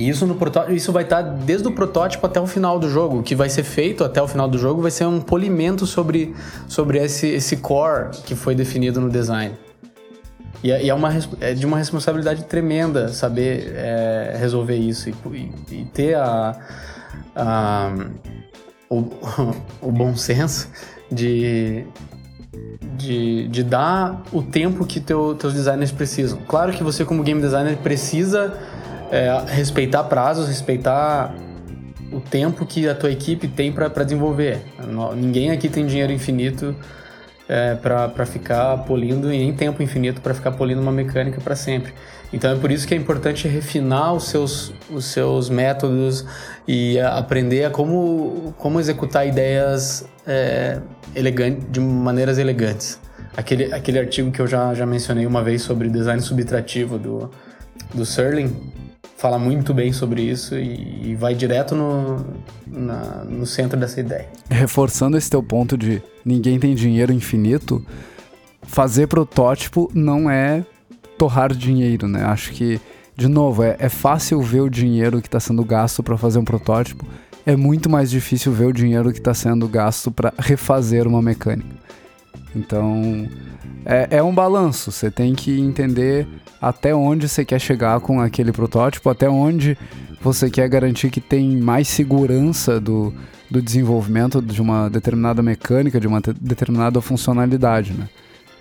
[0.00, 0.34] E isso, no
[0.70, 3.18] isso vai estar desde o protótipo até o final do jogo.
[3.18, 6.34] O que vai ser feito até o final do jogo vai ser um polimento sobre,
[6.66, 9.54] sobre esse, esse core que foi definido no design.
[10.64, 15.14] E é, e é, uma, é de uma responsabilidade tremenda saber é, resolver isso e,
[15.34, 16.56] e, e ter a,
[17.36, 17.92] a,
[18.88, 19.04] o,
[19.86, 20.70] o bom senso
[21.12, 21.84] de,
[22.96, 26.38] de, de dar o tempo que teu, teus designers precisam.
[26.48, 28.58] Claro que você, como game designer, precisa
[29.10, 31.34] é, respeitar prazos, respeitar
[32.12, 34.62] o tempo que a tua equipe tem para desenvolver.
[35.16, 36.74] Ninguém aqui tem dinheiro infinito
[37.48, 41.92] é, para ficar polindo e nem tempo infinito para ficar polindo uma mecânica para sempre.
[42.32, 46.24] Então é por isso que é importante refinar os seus, os seus métodos
[46.66, 50.78] e aprender a como, como executar ideias é,
[51.14, 53.00] elegante, de maneiras elegantes.
[53.36, 57.30] Aquele, aquele artigo que eu já, já mencionei uma vez sobre design subtrativo do,
[57.92, 58.54] do Serling
[59.20, 62.24] fala muito bem sobre isso e, e vai direto no,
[62.66, 64.26] na, no centro dessa ideia.
[64.48, 67.84] Reforçando esse teu ponto de ninguém tem dinheiro infinito,
[68.62, 70.64] fazer protótipo não é
[71.18, 72.24] torrar dinheiro, né?
[72.24, 72.80] Acho que,
[73.14, 76.44] de novo, é, é fácil ver o dinheiro que está sendo gasto para fazer um
[76.44, 77.04] protótipo,
[77.44, 81.76] é muito mais difícil ver o dinheiro que está sendo gasto para refazer uma mecânica.
[82.54, 83.28] Então,
[83.84, 84.90] é, é um balanço.
[84.90, 86.26] Você tem que entender
[86.60, 89.76] até onde você quer chegar com aquele protótipo, até onde
[90.20, 93.12] você quer garantir que tem mais segurança do,
[93.50, 98.08] do desenvolvimento de uma determinada mecânica, de uma determinada funcionalidade, né?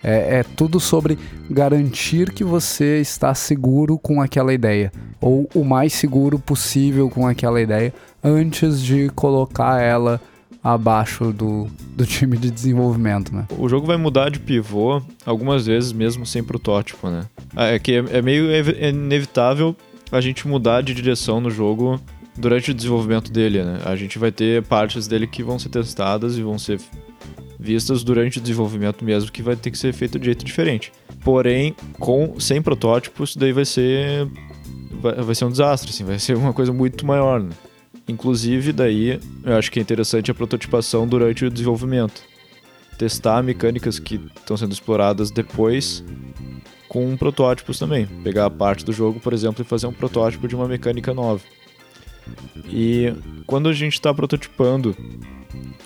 [0.02, 5.92] É, é, tudo sobre garantir que você está seguro com aquela ideia, ou o mais
[5.92, 10.22] seguro possível com aquela ideia, antes de colocar ela
[10.64, 13.48] abaixo do, do time de desenvolvimento, né?
[13.58, 17.26] O jogo vai mudar de pivô algumas vezes mesmo sem protótipo, né?
[17.56, 18.48] Ah, é que é, é meio
[18.82, 19.76] inevitável
[20.12, 22.00] a gente mudar de direção no jogo
[22.36, 23.80] durante o desenvolvimento dele, né?
[23.86, 26.80] A gente vai ter partes dele que vão ser testadas e vão ser
[27.60, 30.92] vistas durante o desenvolvimento mesmo, que vai ter que ser feito de jeito diferente.
[31.24, 34.28] Porém, com sem protótipos, daí vai ser
[35.02, 37.50] vai, vai ser um desastre, assim, vai ser uma coisa muito maior, né?
[38.10, 42.24] Inclusive, daí, eu acho que é interessante a prototipação durante o desenvolvimento.
[42.98, 46.04] Testar mecânicas que estão sendo exploradas depois
[46.88, 48.08] com protótipos também.
[48.24, 51.42] Pegar a parte do jogo, por exemplo, e fazer um protótipo de uma mecânica nova.
[52.68, 53.14] E
[53.46, 54.98] quando a gente está prototipando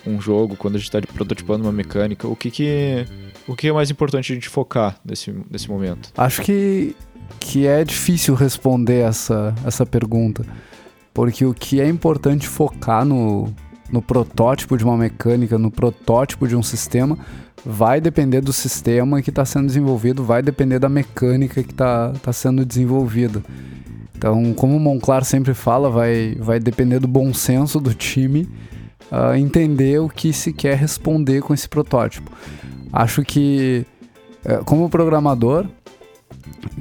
[0.08, 3.06] um jogo, quando a gente está prototipando uma mecânica, o que, que,
[3.46, 6.10] o que é mais importante a gente focar nesse, nesse momento?
[6.18, 6.96] Acho que,
[7.38, 10.46] que é difícil responder essa, essa pergunta.
[11.14, 13.54] Porque o que é importante focar no,
[13.92, 17.18] no protótipo de uma mecânica, no protótipo de um sistema,
[17.66, 22.34] vai depender do sistema que está sendo desenvolvido, vai depender da mecânica que está tá
[22.34, 23.44] sendo desenvolvida.
[24.16, 28.50] Então, como o Monclar sempre fala, vai, vai depender do bom senso do time
[29.12, 32.32] uh, entender o que se quer responder com esse protótipo.
[32.92, 33.86] Acho que,
[34.46, 35.68] uh, como programador,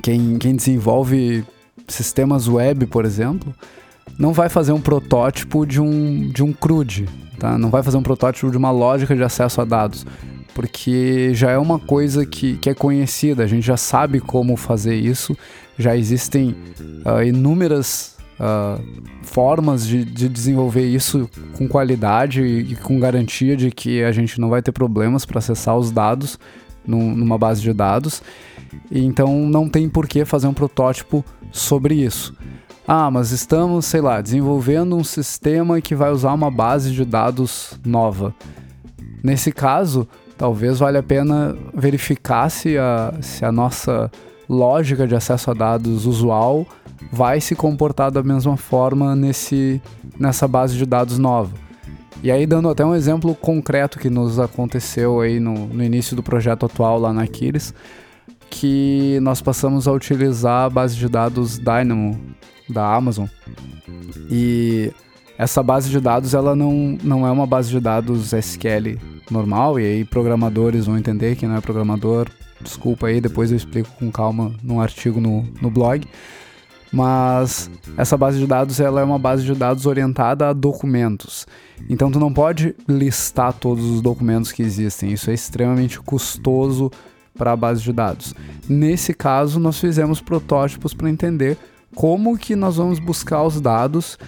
[0.03, 1.45] quem, quem desenvolve
[1.89, 3.55] sistemas web, por exemplo,
[4.19, 7.59] não vai fazer um protótipo de um, de um CRUD, tá?
[7.59, 10.07] Não vai fazer um protótipo de uma lógica de acesso a dados,
[10.55, 14.95] porque já é uma coisa que, que é conhecida, a gente já sabe como fazer
[14.95, 15.37] isso,
[15.79, 16.55] já existem
[17.05, 18.83] uh, inúmeras uh,
[19.23, 24.41] formas de, de, desenvolver isso com qualidade e, e, com garantia de que a gente
[24.41, 26.39] não vai ter problemas para acessar os dados
[26.87, 28.23] num, numa base de dados,
[28.91, 32.35] então não tem por que fazer um protótipo sobre isso.
[32.87, 37.79] Ah, mas estamos, sei lá, desenvolvendo um sistema que vai usar uma base de dados
[37.87, 38.35] nova.
[39.23, 44.11] Nesse caso, talvez valha a pena verificar se a, se a nossa
[44.49, 46.67] lógica de acesso a dados usual
[47.13, 49.81] vai se comportar da mesma forma nesse,
[50.19, 51.55] nessa base de dados nova.
[52.21, 56.23] E aí, dando até um exemplo concreto que nos aconteceu aí no, no início do
[56.23, 57.73] projeto atual lá na Aquiles,
[58.51, 62.19] que nós passamos a utilizar a base de dados Dynamo
[62.69, 63.27] da Amazon.
[64.31, 64.93] E
[65.39, 68.99] essa base de dados ela não, não é uma base de dados SQL
[69.31, 72.29] normal, e aí programadores vão entender que não é programador.
[72.61, 76.07] Desculpa aí, depois eu explico com calma num artigo no, no blog.
[76.93, 81.47] Mas essa base de dados ela é uma base de dados orientada a documentos.
[81.89, 85.11] Então tu não pode listar todos os documentos que existem.
[85.11, 86.91] Isso é extremamente custoso
[87.37, 88.35] para a base de dados.
[88.69, 91.57] Nesse caso, nós fizemos protótipos para entender
[91.95, 94.19] como que nós vamos buscar os dados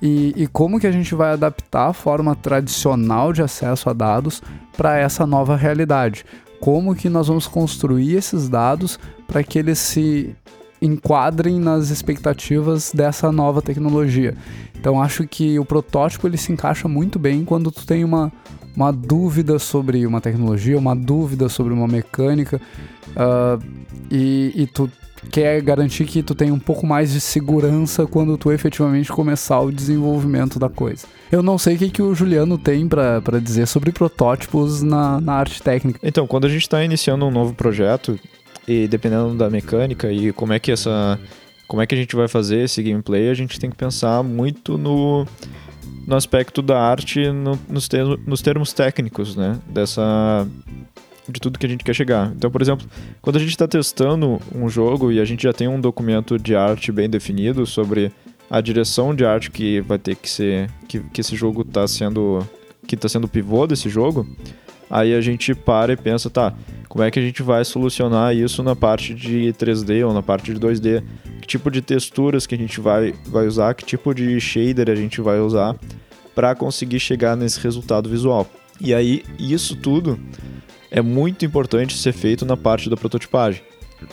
[0.00, 4.40] e, e, como que a gente vai adaptar a forma tradicional de acesso a dados
[4.76, 6.24] para essa nova realidade.
[6.60, 10.36] Como que nós vamos construir esses dados para que eles se
[10.80, 14.36] enquadrem nas expectativas dessa nova tecnologia.
[14.78, 18.32] Então acho que o protótipo ele se encaixa muito bem quando tu tem uma,
[18.76, 22.60] uma dúvida sobre uma tecnologia, uma dúvida sobre uma mecânica,
[23.10, 23.60] uh,
[24.08, 24.88] e, e tu
[25.30, 29.72] quer garantir que tu tenha um pouco mais de segurança quando tu efetivamente começar o
[29.72, 31.06] desenvolvimento da coisa.
[31.30, 35.34] Eu não sei o que, que o Juliano tem para dizer sobre protótipos na, na
[35.34, 36.00] arte técnica.
[36.02, 38.18] Então, quando a gente está iniciando um novo projeto,
[38.68, 41.18] e dependendo da mecânica e como é que essa
[41.66, 44.78] como é que a gente vai fazer esse gameplay, a gente tem que pensar muito
[44.78, 45.26] no,
[46.06, 49.58] no aspecto da arte, no, nos, termos, nos termos técnicos, né?
[49.68, 50.48] Dessa,
[51.28, 52.32] de tudo que a gente quer chegar.
[52.34, 52.86] Então, por exemplo,
[53.20, 56.56] quando a gente está testando um jogo e a gente já tem um documento de
[56.56, 58.10] arte bem definido sobre
[58.50, 62.46] a direção de arte que vai ter que ser que, que esse jogo está sendo
[62.86, 64.26] que está sendo o pivô desse jogo,
[64.88, 66.54] aí a gente para e pensa, tá,
[66.88, 70.54] como é que a gente vai solucionar isso na parte de 3D ou na parte
[70.54, 71.04] de 2D?
[71.42, 73.74] Que tipo de texturas que a gente vai, vai usar?
[73.74, 75.76] Que tipo de shader a gente vai usar
[76.34, 78.46] para conseguir chegar nesse resultado visual?
[78.80, 80.18] E aí, isso tudo
[80.90, 83.62] é muito importante ser feito na parte da prototipagem,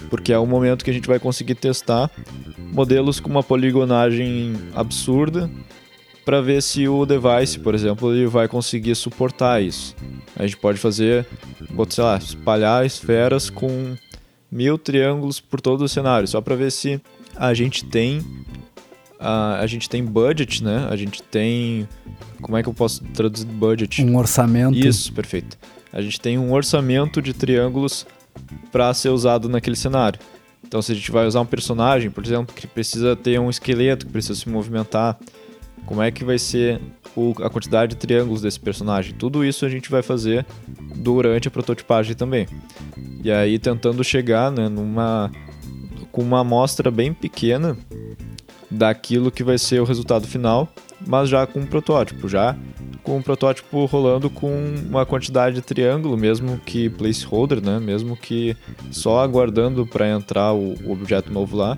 [0.09, 2.11] porque é o momento que a gente vai conseguir testar
[2.57, 5.49] modelos com uma poligonagem absurda
[6.25, 9.95] para ver se o device, por exemplo, ele vai conseguir suportar isso.
[10.35, 11.25] A gente pode fazer,
[11.89, 13.95] sei lá, espalhar esferas com
[14.51, 16.99] mil triângulos por todo o cenário, só para ver se
[17.35, 18.25] a gente tem
[19.19, 20.87] a, a gente tem budget, né?
[20.89, 21.87] A gente tem
[22.41, 24.03] como é que eu posso traduzir budget?
[24.03, 24.77] Um orçamento.
[24.77, 25.57] Isso, perfeito.
[25.95, 28.05] A gente tem um orçamento de triângulos
[28.69, 30.19] para ser usado naquele cenário.
[30.67, 34.05] Então, se a gente vai usar um personagem, por exemplo, que precisa ter um esqueleto,
[34.05, 35.17] que precisa se movimentar,
[35.85, 36.81] como é que vai ser
[37.15, 39.13] o, a quantidade de triângulos desse personagem.
[39.13, 40.45] Tudo isso a gente vai fazer
[40.97, 42.45] durante a prototipagem também.
[43.23, 45.31] E aí tentando chegar né, numa
[46.11, 47.77] com uma amostra bem pequena
[48.69, 50.69] daquilo que vai ser o resultado final,
[51.05, 52.55] mas já com um protótipo, já
[53.05, 54.51] com um protótipo rolando com
[54.89, 57.79] uma quantidade de triângulo, mesmo que placeholder, né?
[57.79, 58.57] Mesmo que
[58.91, 61.77] só aguardando para entrar o, objeto novo lá.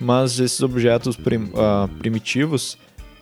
[0.00, 2.78] Mas esses objetos prim, uh, primitivos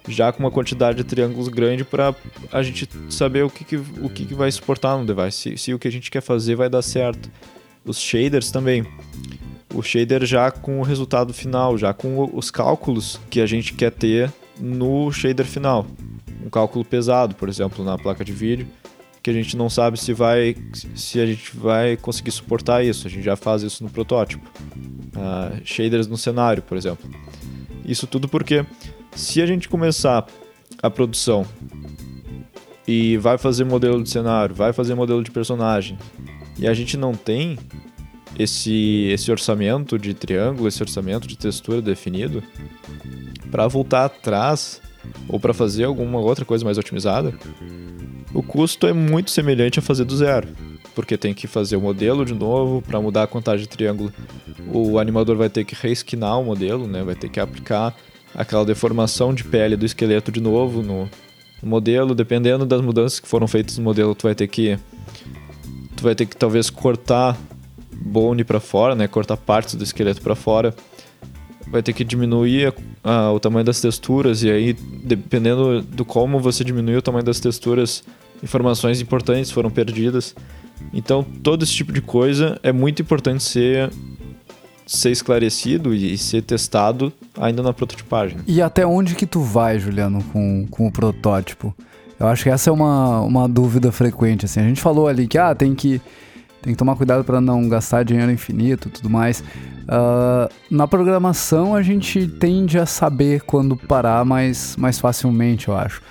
[0.07, 2.15] já com uma quantidade de triângulos grande para
[2.53, 5.75] a gente saber o que, que o que, que, vai suportar no device, se, se,
[5.75, 7.31] o que a gente quer fazer vai dar certo.
[7.85, 8.87] Os shaders também.
[9.75, 13.91] O shader já com o resultado final, já com os cálculos que a gente quer
[13.91, 15.87] ter no shader final.
[16.45, 18.67] Um cálculo pesado, por exemplo, na placa de vídeo,
[19.23, 20.57] que a gente não sabe se vai
[20.95, 23.07] se a gente vai conseguir suportar isso.
[23.07, 24.49] A gente já faz isso no protótipo.
[25.17, 27.11] Uh, shaders no cenário, por exemplo.
[27.85, 28.65] Isso tudo porque
[29.15, 30.27] se a gente começar
[30.83, 31.45] a produção
[32.87, 35.99] e vai fazer modelo de cenário, vai fazer modelo de personagem,
[36.59, 37.59] e a gente não tem
[38.37, 42.43] esse, esse orçamento de triângulo, esse orçamento de textura definido,
[43.51, 44.81] para voltar atrás
[45.29, 47.33] ou para fazer alguma outra coisa mais otimizada,
[48.35, 50.49] o custo é muito semelhante a fazer do zero,
[50.95, 54.13] porque tem que fazer o modelo de novo para mudar a contagem de triângulo.
[54.73, 57.03] O animador vai ter que reskinar o modelo, né?
[57.03, 57.97] vai ter que aplicar
[58.35, 61.09] aquela deformação de pele do esqueleto de novo no,
[61.63, 64.79] no modelo, dependendo das mudanças que foram feitas no modelo, tu vai ter que
[65.97, 67.37] tu vai ter que talvez cortar
[68.01, 70.75] bone para fora, né, cortar partes do esqueleto para fora.
[71.67, 72.73] Vai ter que diminuir
[73.05, 77.25] a, a, o tamanho das texturas e aí dependendo do como você diminuiu o tamanho
[77.25, 78.03] das texturas,
[78.43, 80.35] informações importantes foram perdidas.
[80.93, 83.91] Então, todo esse tipo de coisa é muito importante ser
[84.87, 88.39] ser esclarecido e ser testado ainda na prototipagem.
[88.47, 91.77] E até onde que tu vai, Juliano, com, com o protótipo?
[92.19, 94.61] Eu acho que essa é uma, uma dúvida frequente, assim.
[94.61, 96.01] A gente falou ali que, ah, tem que,
[96.63, 99.41] tem que tomar cuidado para não gastar dinheiro infinito tudo mais.
[99.41, 106.03] Uh, na programação, a gente tende a saber quando parar mais, mais facilmente, eu acho.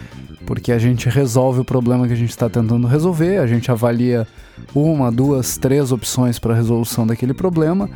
[0.45, 4.25] Porque a gente resolve o problema que a gente está tentando resolver, a gente avalia
[4.73, 7.89] uma, duas, três opções para resolução daquele problema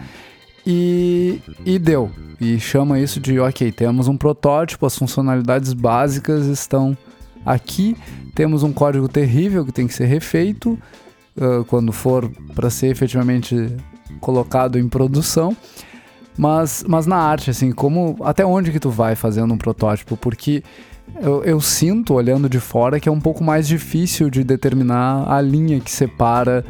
[0.65, 2.11] e, e deu.
[2.39, 6.97] E chama isso de, ok, temos um protótipo, as funcionalidades básicas estão
[7.45, 7.95] aqui,
[8.35, 10.77] temos um código terrível que tem que ser refeito
[11.37, 13.75] uh, quando for para ser efetivamente
[14.19, 15.55] colocado em produção.
[16.37, 20.15] Mas, mas na arte, assim, como até onde que tu vai fazendo um protótipo?
[20.15, 20.63] Porque
[21.21, 25.41] eu, eu, sinto, olhando de fora, que é um pouco mais difícil de determinar a
[25.41, 26.63] linha que separa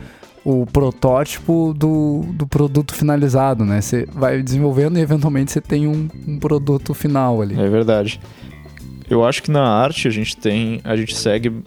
[0.43, 3.79] o protótipo do, do produto finalizado, né?
[3.79, 7.59] Você vai desenvolvendo e eventualmente você tem um, um produto final ali.
[7.59, 8.19] É verdade.
[9.07, 11.61] Eu acho que na arte a gente tem, a gente segue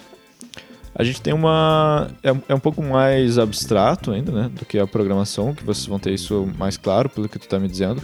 [0.94, 2.08] a gente tem uma.
[2.22, 4.50] É, é, um pouco mais abstrato ainda, né?
[4.52, 7.58] Do que a programação, que vocês vão ter isso mais claro pelo que tu tá
[7.58, 8.00] me dizendo.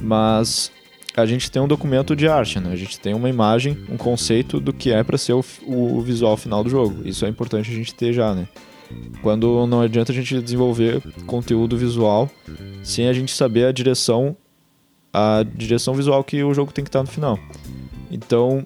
[0.00, 0.70] Mas
[1.16, 2.70] a gente tem um documento de arte, né?
[2.72, 6.36] A gente tem uma imagem, um conceito do que é para ser o, o, visual
[6.36, 7.02] final do jogo.
[7.04, 8.46] Isso é importante a gente ter já, né?
[9.20, 12.30] Quando não adianta a gente desenvolver conteúdo visual
[12.82, 14.34] sem a gente saber a direção
[15.12, 17.38] a direção visual que o jogo tem que estar no final.
[18.10, 18.64] Então,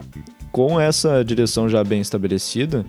[0.51, 2.85] com essa direção já bem estabelecida,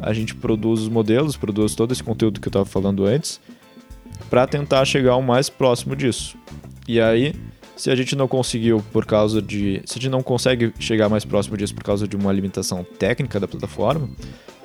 [0.00, 3.40] a gente produz os modelos, produz todo esse conteúdo que eu estava falando antes,
[4.30, 6.36] para tentar chegar o mais próximo disso.
[6.88, 7.34] E aí,
[7.76, 9.82] se a gente não conseguiu por causa de.
[9.84, 13.38] Se a gente não consegue chegar mais próximo disso por causa de uma limitação técnica
[13.38, 14.08] da plataforma,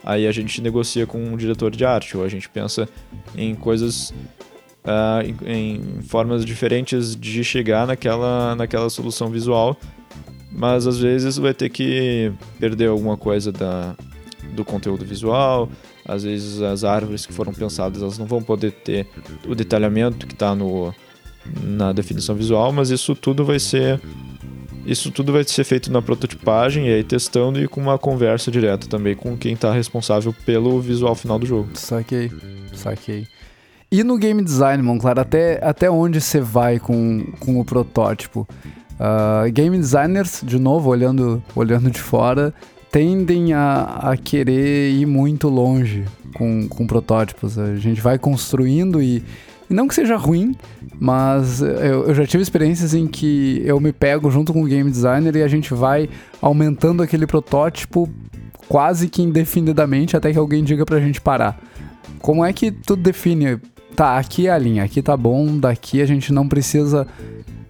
[0.04, 2.88] aí a gente negocia com um diretor de arte, ou a gente pensa
[3.36, 4.14] em coisas.
[4.84, 9.78] Uh, em, em, formas diferentes de chegar naquela, naquela solução visual,
[10.52, 13.96] mas às vezes vai ter que perder alguma coisa da,
[14.54, 15.70] do conteúdo visual,
[16.06, 19.08] às vezes as árvores que foram pensadas elas não vão poder ter
[19.48, 20.94] o detalhamento que está no,
[21.64, 24.00] na definição visual, mas isso tudo vai ser
[24.86, 28.88] isso tudo vai ser feito na prototipagem e aí testando e com uma conversa direta
[28.88, 31.70] também com quem está responsável pelo visual final do jogo.
[31.76, 32.32] Saquei,
[32.74, 33.28] saquei.
[33.92, 38.48] E no game design, Monclar, até, até onde você vai com, com o protótipo?
[38.94, 42.54] Uh, game designers, de novo, olhando, olhando de fora,
[42.92, 47.58] tendem a, a querer ir muito longe com, com protótipos.
[47.58, 49.24] A gente vai construindo e
[49.70, 50.56] não que seja ruim,
[51.00, 54.92] mas eu, eu, já tive experiências em que eu me pego junto com o game
[54.92, 56.10] designer e a gente vai
[56.42, 58.10] aumentando aquele protótipo
[58.68, 61.60] quase que indefinidamente até que alguém diga pra gente parar.
[62.20, 63.58] Como é que tu define?
[63.96, 67.08] Tá, aqui é a linha, aqui tá bom, daqui a gente não precisa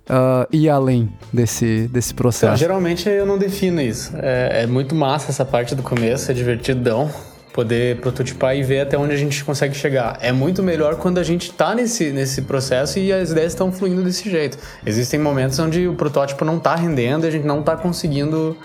[0.09, 2.45] uh, ir além desse, desse processo?
[2.45, 4.11] Então, geralmente eu não defino isso.
[4.15, 7.09] É, é, muito massa essa parte do começo, é divertidão
[7.53, 10.17] poder prototipar e ver até onde a gente consegue chegar.
[10.21, 14.01] É muito melhor quando a gente está nesse, nesse processo e as ideias estão fluindo
[14.03, 14.57] desse jeito.
[14.85, 18.57] Existem momentos onde o protótipo não está rendendo a gente não está conseguindo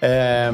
[0.00, 0.52] é,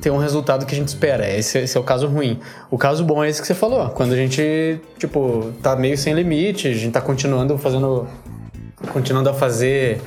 [0.00, 1.28] ter um resultado que a gente espera.
[1.28, 2.40] Esse, esse, é o caso ruim.
[2.70, 3.90] O caso bom é esse que você falou.
[3.90, 8.08] Quando a gente, tipo, tá meio sem limite, a gente tá continuando fazendo...
[8.88, 10.00] Continuando a fazer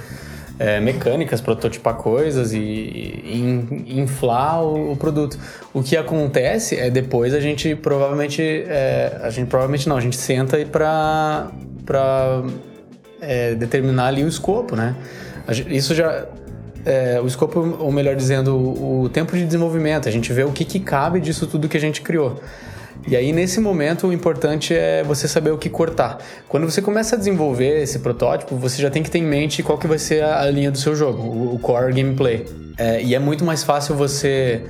[0.59, 5.37] é, mecânicas, prototipar coisas e, e inflar o, o, produto.
[5.73, 10.15] O que acontece é depois a gente provavelmente, é, a gente provavelmente não, a gente
[10.15, 11.47] senta e para
[11.85, 12.43] para
[13.19, 14.95] é, determinar ali o escopo, né?
[15.67, 16.25] Isso já
[16.85, 20.07] é, o escopo, ou melhor dizendo, o, o tempo de desenvolvimento.
[20.07, 22.39] A gente vê o que, que cabe disso tudo que a gente criou.
[23.07, 26.19] E aí, nesse momento, o importante é você saber o que cortar.
[26.47, 29.77] Quando você começa a desenvolver esse protótipo, você já tem que ter em mente qual
[29.77, 32.45] que vai ser a, linha do seu jogo, o, core gameplay.
[32.77, 34.61] É, e é muito mais fácil você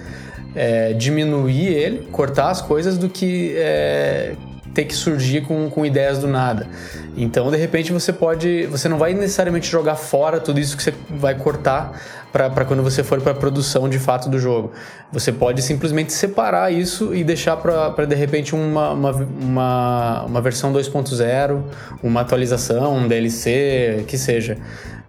[0.56, 4.34] é, diminuir ele, cortar as coisas, do que é,
[4.74, 6.68] ter que surgir com, com ideias do nada.
[7.16, 8.66] Então, de repente, você pode.
[8.68, 11.94] Você não vai necessariamente jogar fora tudo isso que você vai cortar
[12.32, 14.72] para quando você for para a produção de fato do jogo.
[15.12, 20.74] Você pode simplesmente separar isso e deixar para de repente uma, uma, uma, uma versão
[20.74, 21.62] 2.0,
[22.02, 24.58] uma atualização, um DLC, que seja.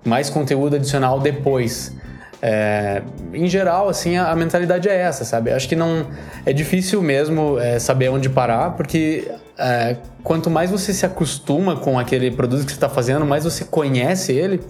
[0.05, 1.97] Mais conteúdo adicional depois.
[2.43, 3.01] É,
[3.33, 5.51] em geral, assim, a, a, mentalidade é essa, sabe?
[5.51, 6.07] Acho que não
[6.45, 9.27] é difícil mesmo é, saber onde parar, porque
[9.59, 13.65] é, quanto mais você se acostuma com aquele produto que você está fazendo, mais você
[13.65, 14.61] conhece ele,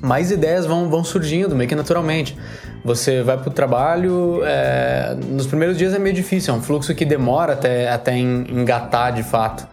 [0.00, 2.36] mais ideias vão, vão surgindo, meio que naturalmente.
[2.84, 6.94] Você vai para o trabalho, é, nos primeiros dias é meio difícil, é um fluxo
[6.94, 9.66] que demora até, até engatar de fato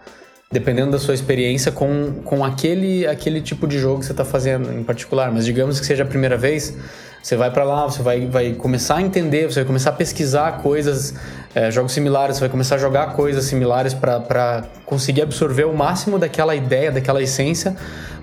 [0.52, 4.72] dependendo da sua experiência com, com aquele, aquele tipo de jogo que você está fazendo
[4.72, 5.32] em particular.
[5.32, 6.76] Mas digamos que seja a primeira vez,
[7.22, 10.60] você vai para lá, você vai, vai começar a entender, você vai começar a pesquisar
[10.62, 11.14] coisas,
[11.54, 16.18] é, jogos similares, você vai começar a jogar coisas similares para conseguir absorver o máximo
[16.18, 17.74] daquela ideia, daquela essência,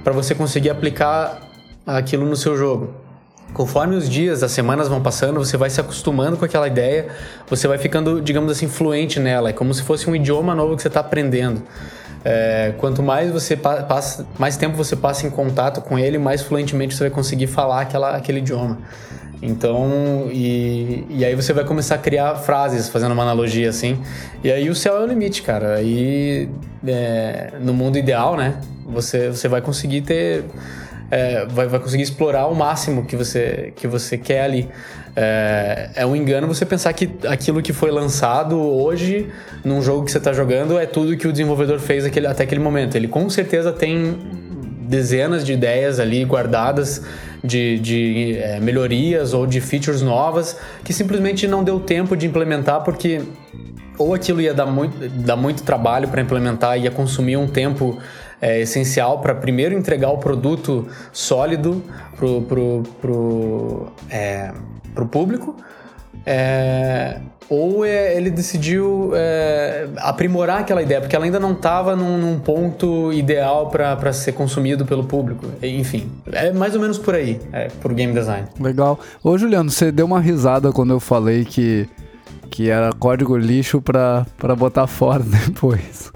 [0.03, 1.41] para você conseguir aplicar
[1.85, 2.93] aquilo no seu jogo.
[3.53, 7.07] Conforme os dias, as semanas vão passando, você vai se acostumando com aquela ideia,
[7.49, 9.49] você vai ficando, digamos assim, fluente nela.
[9.49, 11.63] É como se fosse um idioma novo que você está aprendendo.
[12.23, 16.93] É, quanto mais você passa, mais tempo você passa em contato com ele, mais fluentemente
[16.93, 18.77] você vai conseguir falar aquela, aquele idioma.
[19.41, 23.97] Então, e, e aí você vai começar a criar frases, fazendo uma analogia assim.
[24.43, 25.75] E aí o céu é o limite, cara.
[25.75, 26.49] Aí,
[26.85, 28.59] é, no mundo ideal, né?
[28.85, 30.43] Você, você vai conseguir ter
[31.11, 34.69] é, vai, vai conseguir explorar o máximo que você, que você quer ali.
[35.15, 39.27] É, é um engano você pensar que aquilo que foi lançado hoje
[39.63, 42.61] num jogo que você está jogando é tudo que o desenvolvedor fez aquele, até aquele
[42.61, 42.95] momento.
[42.95, 44.17] Ele com certeza tem
[44.87, 47.03] dezenas de ideias ali guardadas
[47.43, 52.83] de, de é, melhorias ou de features novas que simplesmente não deu tempo de implementar
[52.83, 53.21] porque
[53.97, 57.99] ou aquilo ia dar muito, dar muito trabalho para implementar, ia consumir um tempo
[58.41, 61.83] é essencial para primeiro entregar o produto sólido
[62.15, 64.51] pro, pro, pro, é,
[64.93, 65.55] pro público.
[66.25, 67.19] É,
[67.49, 72.39] ou é, ele decidiu é, aprimorar aquela ideia, porque ela ainda não estava num, num,
[72.39, 75.47] ponto ideal para ser consumido pelo público.
[75.63, 78.47] Enfim, é mais ou menos por aí, é, por game design.
[78.59, 78.99] Legal.
[79.23, 81.89] Ô, Juliano, você deu uma risada quando eu falei que,
[82.51, 84.25] que era código lixo para
[84.55, 86.11] botar fora depois.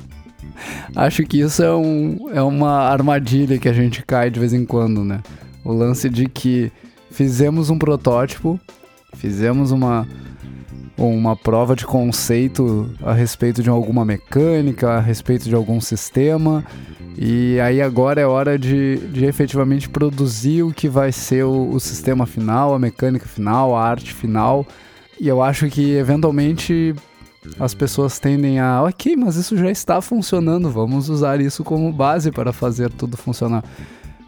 [0.96, 4.66] Acho que isso é, um, é uma armadilha que a gente cai de vez em
[4.66, 5.22] quando, né?
[5.64, 6.72] O lance de que
[7.12, 8.60] fizemos um protótipo,
[9.16, 10.08] fizemos uma
[10.96, 16.64] uma prova de conceito a respeito de alguma mecânica, a respeito de algum sistema.
[17.18, 21.80] E aí agora é hora de, de efetivamente produzir o que vai ser o, o
[21.80, 24.66] sistema final, a mecânica final, a arte final.
[25.20, 26.96] E eu acho que eventualmente
[27.60, 32.32] as pessoas tendem a, ok, mas isso já está funcionando, vamos usar isso como base
[32.32, 33.64] para fazer tudo funcionar.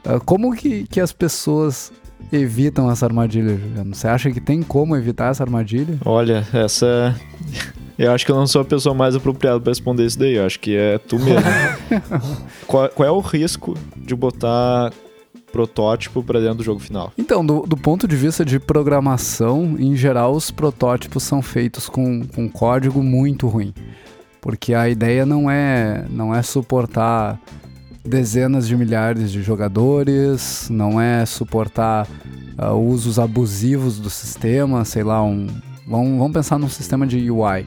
[0.06, 1.92] Uh, como que, que as pessoas
[2.32, 3.96] evitam essa armadilha, Juliano?
[3.96, 5.98] Você acha que tem como evitar essa armadilha?
[6.06, 7.16] Olha, essa.
[7.98, 10.36] Eu acho que eu não sou a pessoa mais apropriada para responder isso daí.
[10.36, 11.42] Eu acho que é tu mesmo.
[12.68, 14.92] qual, qual é o risco de botar
[15.56, 17.14] protótipo para dentro do jogo final?
[17.18, 22.28] Então, do, do, ponto de vista de programação, em geral, os protótipos são feitos com,
[22.28, 23.74] com código muito ruim.
[24.42, 27.40] Porque a ideia não é, não é suportar
[28.04, 32.06] dezenas de milhares de jogadores, não é suportar
[32.62, 35.48] uh, usos abusivos do sistema, sei lá, um.
[35.88, 37.66] Vamos, vamos pensar num sistema de UI.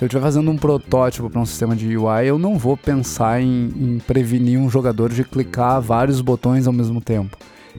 [0.00, 3.38] Se eu estiver fazendo um protótipo para um sistema de UI, eu não vou pensar
[3.38, 7.36] em, em, prevenir um jogador de clicar vários botões ao mesmo tempo.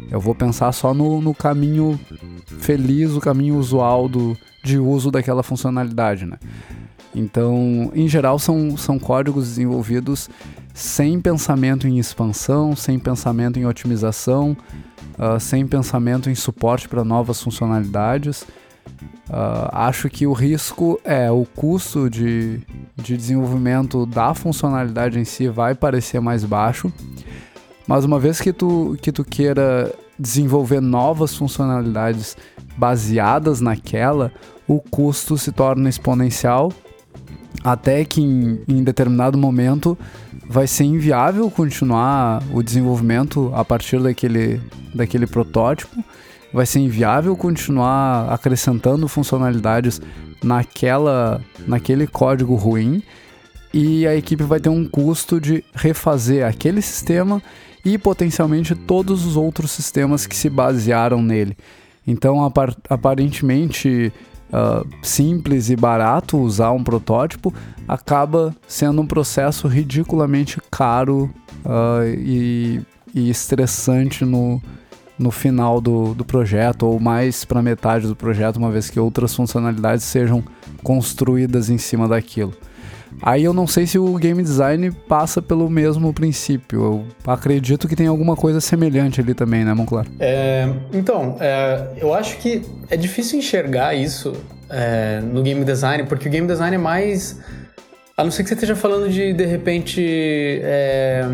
[0.08, 2.00] Eu vou pensar só no, no caminho
[2.46, 6.38] feliz, o caminho usual do, de uso daquela funcionalidade, né?
[7.16, 10.30] Então, em geral, são, são códigos desenvolvidos
[10.76, 14.56] sem pensamento em expansão, sem pensamento em otimização,
[15.18, 18.46] uh, sem pensamento em suporte para novas funcionalidades.
[19.32, 22.60] Uh, acho que o risco é o custo de,
[22.98, 26.92] de desenvolvimento da funcionalidade em si vai parecer mais baixo,
[27.88, 32.36] mas uma vez que tu, que tu queira desenvolver novas funcionalidades
[32.76, 34.34] baseadas naquela,
[34.68, 36.70] o custo se torna exponencial
[37.64, 39.98] até que em, em determinado momento
[40.46, 44.62] vai ser inviável continuar o desenvolvimento a partir daquele,
[44.94, 46.04] daquele protótipo,
[46.54, 50.02] vai ser inviável continuar acrescentando funcionalidades
[50.44, 53.02] naquela, naquele código ruim
[53.74, 57.42] e a equipe vai ter um custo de refazer aquele sistema
[57.86, 61.58] e potencialmente todos os outros sistemas que se basearam nele.
[62.06, 62.52] Então,
[62.90, 64.12] aparentemente,
[64.52, 67.54] uh, simples e barato usar um protótipo
[67.88, 71.30] acaba sendo um processo ridiculamente caro
[71.66, 72.82] uh, e,
[73.14, 74.62] e, estressante no,
[75.22, 79.34] no final do, do projeto, ou mais para metade do projeto, uma vez que outras
[79.36, 80.44] funcionalidades sejam
[80.84, 82.54] construídas em cima daquilo.
[83.22, 86.82] Aí eu não sei se o game design passa pelo mesmo princípio.
[86.82, 90.06] Eu acredito que tem alguma coisa semelhante ali também, né, Monclar?
[90.20, 94.34] É, então, é, eu acho que é difícil enxergar isso
[94.70, 97.40] é, no game design, porque o game design é mais.
[98.18, 100.02] A não ser que você esteja falando de, de repente,
[100.64, 101.26] é,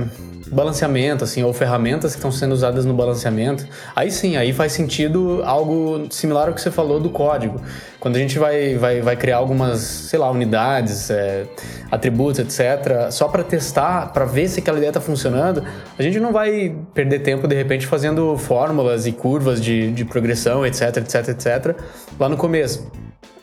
[0.51, 5.41] balanceamento, assim, ou ferramentas que estão sendo usadas no balanceamento, aí sim, aí faz sentido
[5.43, 7.59] algo similar ao que você falou do código.
[7.99, 11.45] Quando a gente vai, vai, vai criar algumas, sei lá, unidades, é,
[11.91, 15.63] atributos, etc., só para testar, para ver se aquela ideia está funcionando,
[15.97, 20.65] a gente não vai perder tempo, de repente, fazendo fórmulas e curvas de, de progressão,
[20.65, 21.75] etc, etc, etc,
[22.19, 22.89] lá no começo.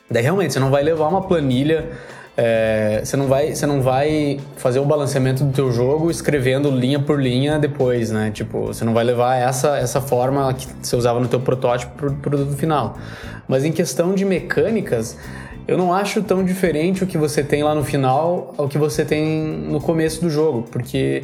[0.09, 1.89] Daí, realmente, você não vai levar uma planilha
[2.37, 6.99] é, você, não vai, você não vai fazer o balanceamento do teu jogo escrevendo linha
[6.99, 8.29] por linha depois, né?
[8.29, 12.13] Tipo, você não vai levar essa, essa forma que você usava no teu protótipo pro
[12.15, 12.97] produto final.
[13.47, 15.17] Mas em questão de mecânicas,
[15.65, 19.05] eu não acho tão diferente o que você tem lá no final ao que você
[19.05, 21.23] tem no começo do jogo, porque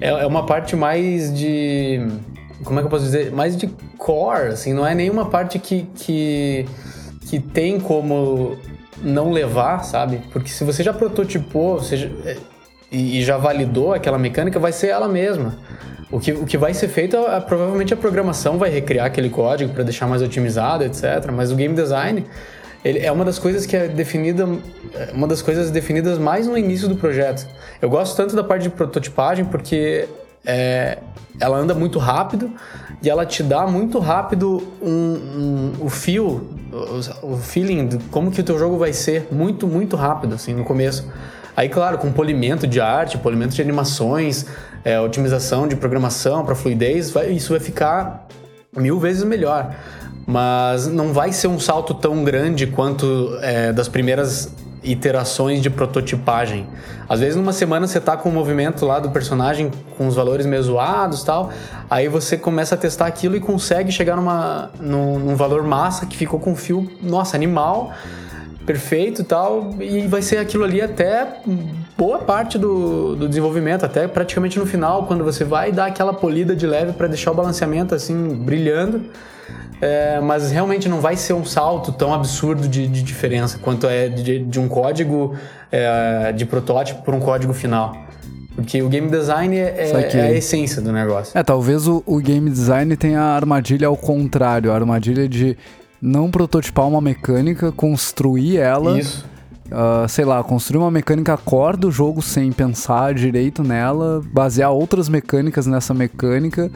[0.00, 2.06] é, é uma parte mais de...
[2.62, 3.32] Como é que eu posso dizer?
[3.32, 3.66] Mais de
[3.98, 6.64] core, assim, não é nenhuma parte que, que,
[7.28, 8.56] que tem como
[9.02, 10.20] não levar, sabe?
[10.32, 12.36] Porque se você já prototipou você já, é,
[12.90, 15.56] e, já validou aquela mecânica, vai ser ela mesma.
[16.10, 19.72] O que, o que vai ser feito, é, provavelmente a programação vai recriar aquele código
[19.72, 21.30] para deixar mais otimizado, etc.
[21.32, 22.24] Mas o game design
[22.84, 24.46] ele é uma das coisas que é definida,
[24.94, 27.46] é uma das coisas definidas mais no início do projeto.
[27.80, 30.08] Eu gosto tanto da parte de prototipagem porque
[30.44, 30.98] é,
[31.40, 32.50] ela anda muito rápido
[33.02, 38.30] e ela te dá muito rápido um, um, o fio, o, o, feeling de como
[38.30, 41.10] que o teu jogo vai ser muito, muito rápido, assim, no começo.
[41.56, 44.46] Aí, claro, com polimento de arte, polimento de animações,
[44.84, 48.26] é, otimização de programação para fluidez, vai, isso vai ficar
[48.76, 49.74] mil vezes melhor.
[50.26, 56.66] Mas não vai ser um salto tão grande quanto é, das primeiras iterações de prototipagem.
[57.08, 60.44] Às vezes numa semana você tá com o movimento lá do personagem com os valores
[60.46, 61.50] meio zoados tal,
[61.88, 66.16] aí você começa a testar aquilo e consegue chegar numa, num, num valor massa que
[66.16, 67.92] ficou com fio, nossa, animal,
[68.66, 71.40] perfeito tal, e vai ser aquilo ali até
[71.96, 76.54] boa parte do, do desenvolvimento, até praticamente no final, quando você vai dar aquela polida
[76.54, 79.04] de leve para deixar o balanceamento assim brilhando
[79.82, 84.08] é, mas realmente não vai ser um salto tão absurdo de, de diferença quanto é
[84.08, 85.34] de, de um código
[85.72, 87.96] é, de protótipo para um código final.
[88.54, 91.36] Porque o game design é, é, a essência do negócio.
[91.36, 95.56] É, talvez o, o game design tenha a armadilha ao contrário, a armadilha de
[96.00, 98.96] não prototipar uma mecânica, construir ela.
[99.00, 99.32] Isso.
[99.66, 105.08] Uh, sei lá, construir uma mecânica core do jogo sem pensar direito nela, basear outras
[105.08, 106.70] mecânicas nessa mecânica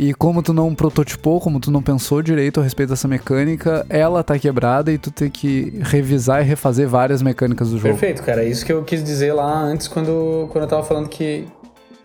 [0.00, 4.24] e como tu não prototipou, como tu não pensou direito a respeito dessa mecânica, ela
[4.24, 7.90] tá quebrada e tu tem que revisar e refazer várias mecânicas do jogo.
[7.90, 8.42] Perfeito, cara.
[8.42, 11.44] É isso que eu quis dizer lá antes quando, quando eu tava falando que,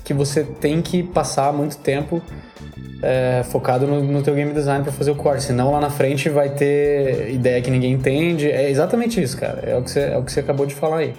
[0.04, 2.22] que você tem que passar muito tempo
[3.02, 5.40] é, focado no, no teu game design para fazer o core.
[5.40, 8.52] Senão lá na frente vai ter ideia que ninguém entende.
[8.52, 9.62] É exatamente isso, cara.
[9.66, 11.14] É o que você, é o que você acabou de falar aí.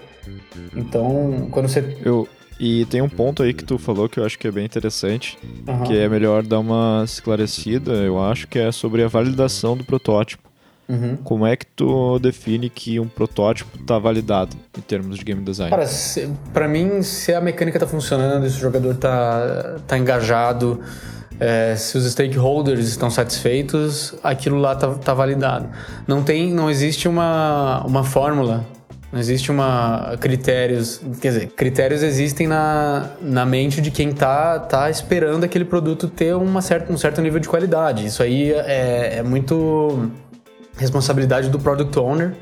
[0.77, 1.97] Então, quando você.
[2.05, 2.29] Eu,
[2.59, 5.39] e tem um ponto aí que tu falou que eu acho que é bem interessante,
[5.67, 5.83] uhum.
[5.85, 10.47] que é melhor dar uma esclarecida, eu acho, que é sobre a validação do protótipo.
[10.89, 11.17] Uhum.
[11.25, 15.71] Como é que tu define que um protótipo está validado em termos de game design?
[15.71, 20.81] Cara, se, pra mim, se a mecânica está funcionando, se o jogador está tá engajado,
[21.41, 25.69] é, se os stakeholders estão satisfeitos, aquilo lá está tá validado.
[26.07, 28.65] Não tem, não existe uma, uma fórmula
[29.13, 34.91] não existe uma critérios, quer dizer, critérios existem na, na mente de quem tá, tá
[34.91, 38.05] esperando aquele produto ter uma certa, um certo nível de qualidade.
[38.05, 40.11] Isso aí é, é muito
[40.77, 42.35] responsabilidade do product owner,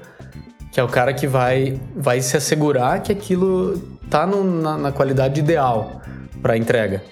[0.72, 3.78] que é o cara que vai, vai se assegurar que aquilo
[4.10, 6.00] tá no, na, na qualidade ideal
[6.40, 7.02] para entrega.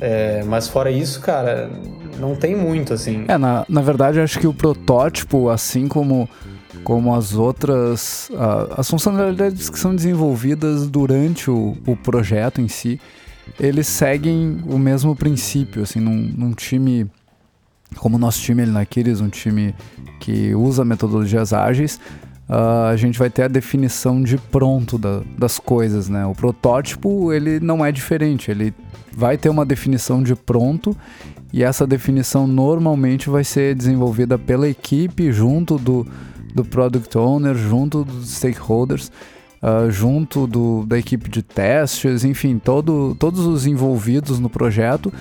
[0.00, 1.70] É, mas fora isso, cara,
[2.18, 3.24] não tem muito assim.
[3.28, 6.28] É, na, na verdade, acho que o protótipo, assim como
[6.84, 8.30] como as outras
[8.76, 13.00] as funcionalidades que são desenvolvidas durante o, o, projeto em si
[13.58, 17.10] eles seguem o mesmo princípio assim num, num time
[17.96, 18.86] como o nosso time ali na
[19.24, 19.74] um time
[20.20, 21.98] que usa metodologias ágeis
[22.48, 26.26] uh, a gente vai ter a definição de pronto da, das coisas né?
[26.26, 28.74] O protótipo ele não é diferente ele
[29.10, 30.96] vai ter uma definição de pronto
[31.52, 36.04] e essa definição normalmente vai ser desenvolvida pela equipe junto do
[36.54, 39.10] do product owner, junto dos stakeholders,
[39.62, 45.12] uh, junto do, da equipe de testes, enfim, todo, todos os envolvidos no projeto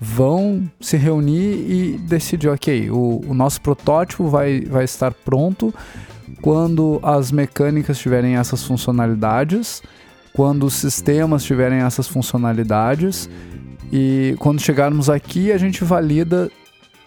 [0.00, 5.72] vão se reunir e decidir, ok, o, o nosso protótipo vai, vai estar pronto
[6.42, 9.82] quando as mecânicas tiverem essas funcionalidades,
[10.34, 13.30] quando os sistemas tiverem essas funcionalidades
[13.90, 16.50] e quando chegarmos aqui a gente valida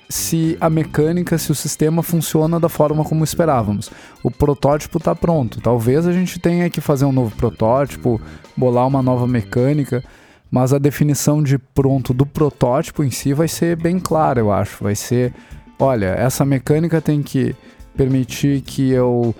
[0.09, 3.91] se a mecânica, se o sistema funciona da forma como esperávamos.
[4.23, 5.59] O protótipo está pronto.
[5.59, 8.21] Talvez a gente tenha que fazer um novo protótipo,
[8.55, 10.03] bolar uma nova mecânica,
[10.49, 14.83] mas a definição de pronto do protótipo em si vai ser bem clara, eu acho.
[14.83, 15.33] Vai ser,
[15.77, 17.53] olha, essa mecânica tem que
[17.95, 19.35] permitir que eu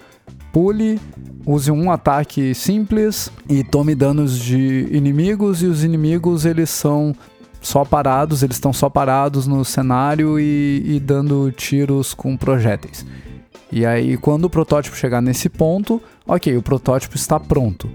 [0.52, 1.00] pule,
[1.46, 7.16] use um ataque simples e tome danos de inimigos e os inimigos eles são
[7.68, 13.06] só parados, eles estão só parados no cenário e, e dando tiros com projéteis.
[13.70, 17.90] E aí, quando o protótipo chegar nesse ponto, ok, o protótipo está pronto.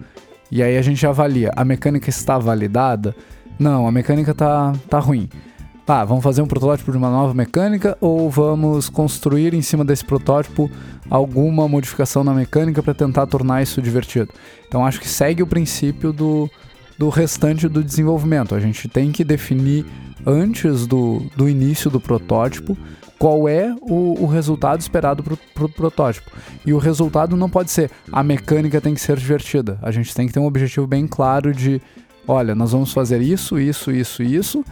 [0.51, 3.17] E aí a gente avalia, a mecânica está validada?
[3.59, 5.27] Não, a mecânica tá, tá ruim.
[5.87, 10.05] Tá, vamos fazer um protótipo de uma nova mecânica ou vamos construir em cima desse
[10.05, 10.71] protótipo
[11.09, 14.29] alguma modificação na mecânica para tentar tornar isso divertido?
[14.69, 16.49] Então acho que segue o princípio do,
[17.03, 18.55] do restante do desenvolvimento.
[18.55, 19.85] A gente tem que definir
[20.25, 22.79] antes do, do início do protótipo
[23.19, 26.31] qual é o, o resultado esperado para o pro protótipo.
[26.65, 29.81] E o resultado não pode ser a mecânica tem que ser divertida.
[29.83, 31.83] A gente tem que ter um objetivo bem claro de
[32.27, 34.65] olha, nós vamos fazer isso, isso, isso, isso,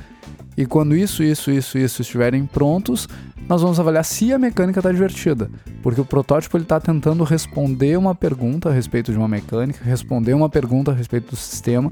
[0.60, 3.08] e quando isso, isso, isso, isso estiverem prontos,
[3.48, 5.50] nós vamos avaliar se a mecânica está divertida,
[5.82, 10.50] porque o protótipo está tentando responder uma pergunta a respeito de uma mecânica, responder uma
[10.50, 11.90] pergunta a respeito do sistema,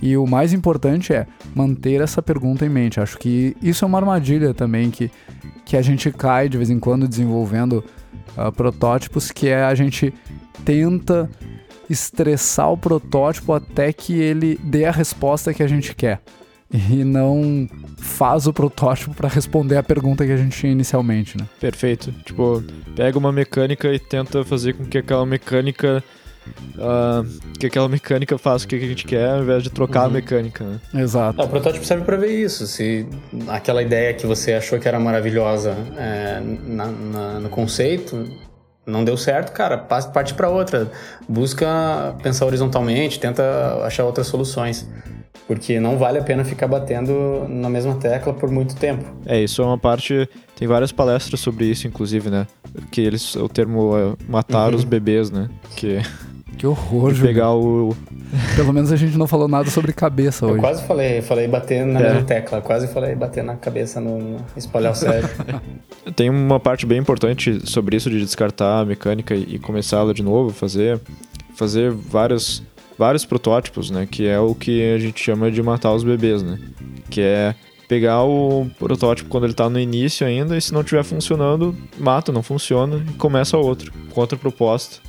[0.00, 3.00] e o mais importante é manter essa pergunta em mente.
[3.00, 5.10] Acho que isso é uma armadilha também que,
[5.64, 7.82] que a gente cai de vez em quando desenvolvendo
[8.38, 10.14] uh, protótipos, que é a gente
[10.64, 11.28] tenta
[11.90, 16.20] estressar o protótipo até que ele dê a resposta que a gente quer.
[16.72, 21.46] E não faz o protótipo para responder a pergunta que a gente tinha inicialmente, né?
[21.60, 22.12] Perfeito.
[22.24, 22.62] Tipo,
[22.94, 26.02] pega uma mecânica e tenta fazer com que aquela mecânica
[26.76, 27.26] Uh,
[27.58, 30.06] que aquela mecânica faça o que a gente quer ao invés de trocar uhum.
[30.06, 30.80] a mecânica, né?
[30.94, 31.42] Exato.
[31.42, 32.68] O protótipo serve para ver isso.
[32.68, 33.04] Se
[33.48, 38.28] aquela ideia que você achou que era maravilhosa é, na, na, no conceito
[38.86, 40.90] não deu certo, cara, parte para outra.
[41.28, 44.88] Busca pensar horizontalmente, tenta achar outras soluções.
[45.46, 49.04] Porque não vale a pena ficar batendo na mesma tecla por muito tempo.
[49.24, 50.28] É, isso é uma parte.
[50.56, 52.46] Tem várias palestras sobre isso, inclusive, né?
[52.90, 53.36] Que eles.
[53.36, 54.76] O termo é matar uhum.
[54.76, 55.48] os bebês, né?
[55.76, 56.00] Que.
[56.58, 57.94] Que horror, de pegar o.
[58.56, 60.56] Pelo menos a gente não falou nada sobre cabeça hoje.
[60.56, 62.02] Eu quase falei, falei bater na é.
[62.02, 65.30] mesma tecla, quase falei bater na cabeça no, espalhar o cérebro.
[66.16, 70.50] Tem uma parte bem importante sobre isso de descartar a mecânica e começá-la de novo,
[70.50, 70.98] fazer
[71.54, 72.62] fazer vários
[72.98, 76.58] vários protótipos, né, que é o que a gente chama de matar os bebês, né?
[77.10, 77.54] Que é
[77.88, 82.32] pegar o protótipo quando ele está no início ainda e se não estiver funcionando, mata,
[82.32, 85.00] não funciona e começa outro, contra proposta,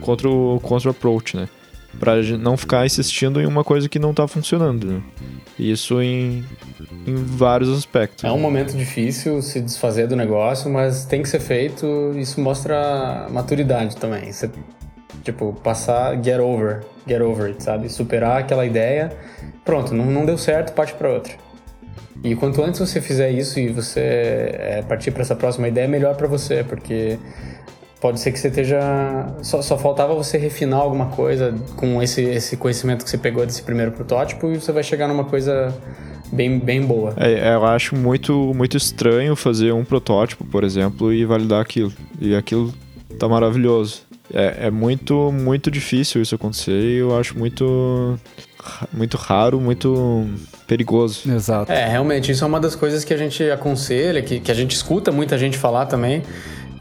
[0.00, 1.48] contra o contra approach, né?
[1.98, 4.86] Para não ficar insistindo em uma coisa que não está funcionando.
[4.86, 5.02] Né?
[5.58, 6.44] Isso em,
[7.06, 8.22] em vários aspectos.
[8.22, 12.12] É um momento difícil se desfazer do negócio, mas tem que ser feito.
[12.14, 14.30] Isso mostra maturidade também.
[14.30, 14.50] Você,
[15.26, 17.88] tipo, passar, get over, get over it, sabe?
[17.88, 19.12] Superar aquela ideia.
[19.64, 21.34] Pronto, não, não deu certo, parte para outra.
[22.22, 26.14] E quanto antes você fizer isso e você é, partir para essa próxima ideia, melhor
[26.16, 27.18] para você, porque
[28.00, 28.80] pode ser que você esteja.
[29.42, 33.62] Só, só, faltava você refinar alguma coisa com esse, esse conhecimento que você pegou desse
[33.62, 35.76] primeiro protótipo e você vai chegar numa coisa
[36.32, 37.14] bem, bem boa.
[37.16, 41.92] É, eu acho muito, muito estranho fazer um protótipo, por exemplo, e validar aquilo.
[42.20, 42.72] E aquilo
[43.18, 44.06] tá maravilhoso.
[44.32, 48.18] É, é muito, muito difícil isso acontecer e eu acho muito,
[48.92, 50.26] muito raro, muito
[50.66, 51.30] perigoso.
[51.30, 51.70] Exato.
[51.70, 54.74] É, realmente, isso é uma das coisas que a gente aconselha, que, que a gente
[54.74, 56.22] escuta muita gente falar também,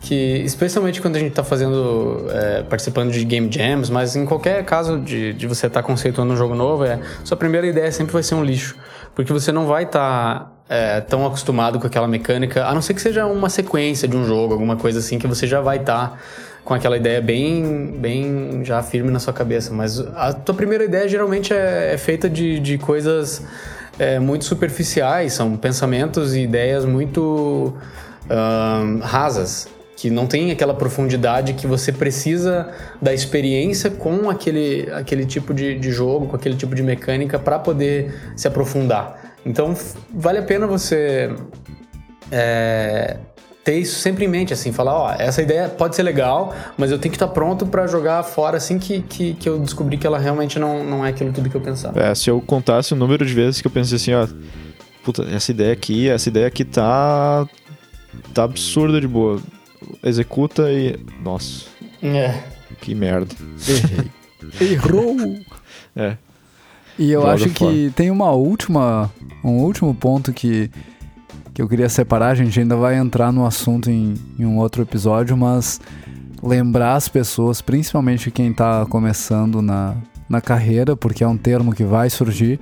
[0.01, 4.63] que especialmente quando a gente está fazendo, é, participando de game jams, mas em qualquer
[4.63, 8.13] caso de, de você estar tá conceituando um jogo novo, é sua primeira ideia sempre
[8.13, 8.75] vai ser um lixo,
[9.13, 12.93] porque você não vai estar tá, é, tão acostumado com aquela mecânica, a não ser
[12.93, 16.09] que seja uma sequência de um jogo, alguma coisa assim que você já vai estar
[16.09, 16.17] tá
[16.65, 19.71] com aquela ideia bem, bem já firme na sua cabeça.
[19.71, 23.43] Mas a tua primeira ideia geralmente é, é feita de, de coisas
[23.99, 27.73] é, muito superficiais, são pensamentos e ideias muito
[29.03, 35.53] rasas, que não tem aquela profundidade que você precisa da experiência com aquele, aquele tipo
[35.53, 39.35] de, de jogo, com aquele tipo de mecânica para poder se aprofundar.
[39.45, 39.75] Então
[40.11, 41.31] vale a pena você
[42.31, 43.17] é,
[43.65, 46.99] ter isso sempre em mente, assim, falar, ó, essa ideia pode ser legal, mas eu
[46.99, 50.19] tenho que estar pronto para jogar fora assim que, que, que, eu descobri que ela
[50.19, 51.99] realmente não, não é aquilo tudo que eu pensava.
[51.99, 54.27] É, se eu contasse o número de vezes que eu pensei assim, ó,
[55.03, 57.47] puta, essa ideia aqui, essa ideia aqui tá
[58.35, 59.41] tá absurda de boa.
[60.03, 61.65] Executa e, nossa.
[62.03, 62.43] É.
[62.81, 63.33] Que merda.
[63.67, 64.11] Errei.
[64.73, 65.17] Errou.
[65.95, 66.17] É.
[66.99, 67.73] E eu Joga acho fora.
[67.73, 69.11] que tem uma última,
[69.43, 70.69] um último ponto que
[71.55, 72.27] que eu queria separar.
[72.27, 75.79] A gente ainda vai entrar no assunto em, em um outro episódio, mas
[76.43, 79.95] lembrar as pessoas, principalmente quem está começando na,
[80.27, 82.59] na carreira, porque é um termo que vai surgir.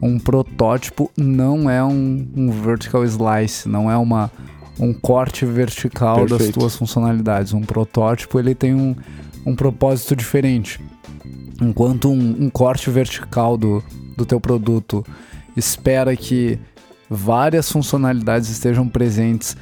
[0.00, 4.30] Um protótipo não é um, um vertical slice, não é uma,
[4.78, 6.44] um corte vertical Perfeito.
[6.44, 7.54] das tuas funcionalidades.
[7.54, 8.94] Um protótipo ele tem um,
[9.46, 10.78] um propósito diferente.
[11.62, 13.82] Enquanto um, um corte vertical do,
[14.18, 15.02] do teu produto
[15.56, 16.58] espera que
[17.14, 19.56] várias funcionalidades estejam presentes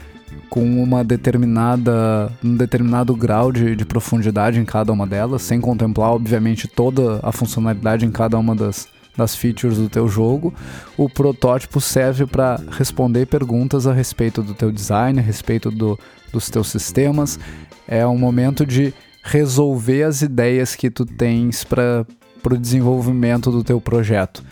[0.48, 6.10] com uma determinada, um determinado grau de, de profundidade em cada uma delas, sem contemplar,
[6.10, 10.52] obviamente, toda a funcionalidade em cada uma das, das features do teu jogo.
[10.96, 15.98] O protótipo serve para responder perguntas a respeito do teu design, a respeito do,
[16.32, 17.38] dos teus sistemas.
[17.86, 22.06] É um momento de resolver as ideias que tu tens para
[22.44, 24.42] o desenvolvimento do teu projeto.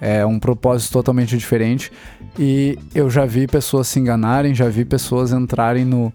[0.00, 1.92] É um propósito totalmente diferente.
[2.38, 6.12] E eu já vi pessoas se enganarem, já vi pessoas entrarem no,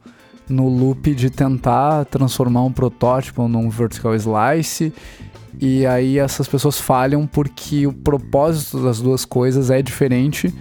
[0.49, 4.91] no loop de tentar transformar um protótipo num vertical slice.
[5.61, 10.53] E aí essas pessoas falham porque o propósito das duas coisas é diferente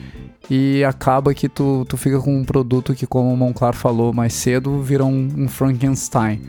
[0.51, 4.35] e acaba que tu, tu fica com um produto que, como o Monclar falou mais
[4.35, 6.41] cedo, vira um, um Frankenstein.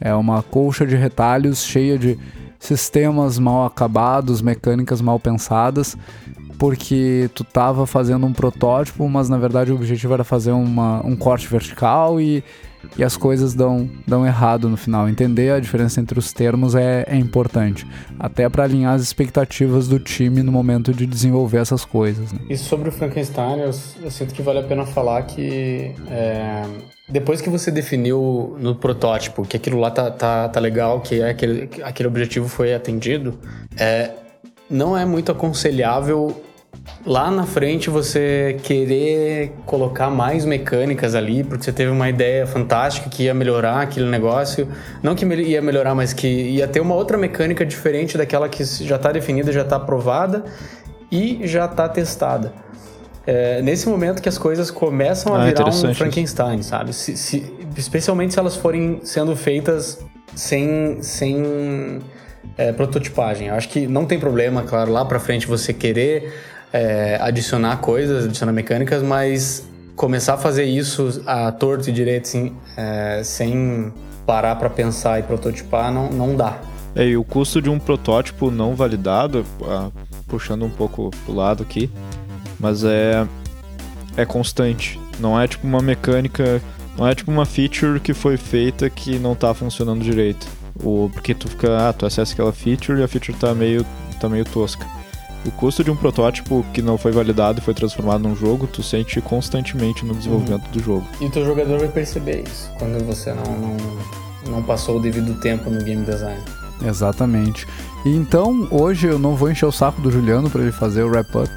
[0.00, 2.18] É uma colcha de retalhos cheia de
[2.60, 5.96] sistemas mal acabados, mecânicas mal pensadas
[6.60, 11.16] porque tu tava fazendo um protótipo, mas na verdade o objetivo era fazer uma, um
[11.16, 12.44] corte vertical e,
[12.96, 15.08] e as coisas dão, dão errado no final.
[15.08, 17.86] Entender a diferença entre os termos é, é importante,
[18.18, 22.32] até para alinhar as expectativas do time no momento de desenvolver essas coisas.
[22.32, 22.40] Né?
[22.48, 23.70] E sobre o Frankenstein, eu,
[24.02, 26.62] eu, sinto que vale a pena falar que é,
[27.08, 31.30] depois que você definiu no protótipo que aquilo lá tá, tá, tá legal, que é
[31.30, 33.38] aquele, aquele objetivo foi atendido,
[33.76, 34.10] é,
[34.68, 36.40] não é muito aconselhável
[37.04, 43.08] lá na frente você querer colocar mais mecânicas ali, porque você teve uma ideia fantástica
[43.08, 44.68] que ia melhorar aquele negócio.
[45.02, 48.96] Não que ia melhorar, mas que ia ter uma outra mecânica diferente daquela que já
[48.96, 50.44] está definida, já está aprovada
[51.10, 52.52] e já está testada.
[53.26, 56.92] É nesse momento que as coisas começam a ah, virar um Frankenstein, sabe?
[56.92, 59.98] Se, se, especialmente se elas forem sendo feitas
[60.34, 62.00] sem, sem
[62.56, 63.48] é, prototipagem.
[63.48, 66.32] Eu acho que não tem problema, claro, lá para frente você querer
[66.72, 72.56] é, adicionar coisas, adicionar mecânicas, mas começar a fazer isso a torto e direito, assim,
[72.76, 73.92] é, sem
[74.24, 76.58] parar para pensar e prototipar, não, não dá.
[76.94, 79.90] É, e o custo de um protótipo não validado, ah,
[80.26, 81.90] puxando um pouco pro lado aqui,
[82.58, 83.26] mas é,
[84.16, 84.98] é constante.
[85.18, 86.62] Não é tipo uma mecânica,
[86.96, 90.46] não é tipo uma feature que foi feita que não tá funcionando direito.
[90.82, 93.84] O, porque tu fica, ah, tu acessa aquela feature e a feature tá meio,
[94.18, 94.86] tá meio tosca.
[95.44, 98.82] O custo de um protótipo que não foi validado e foi transformado num jogo, tu
[98.82, 100.72] sente constantemente no desenvolvimento uhum.
[100.72, 101.06] do jogo.
[101.20, 103.76] E o teu jogador vai perceber isso, quando você não, não,
[104.52, 106.42] não passou o devido tempo no game design.
[106.84, 107.66] Exatamente.
[108.04, 111.08] E então, hoje eu não vou encher o saco do Juliano para ele fazer o
[111.08, 111.50] wrap-up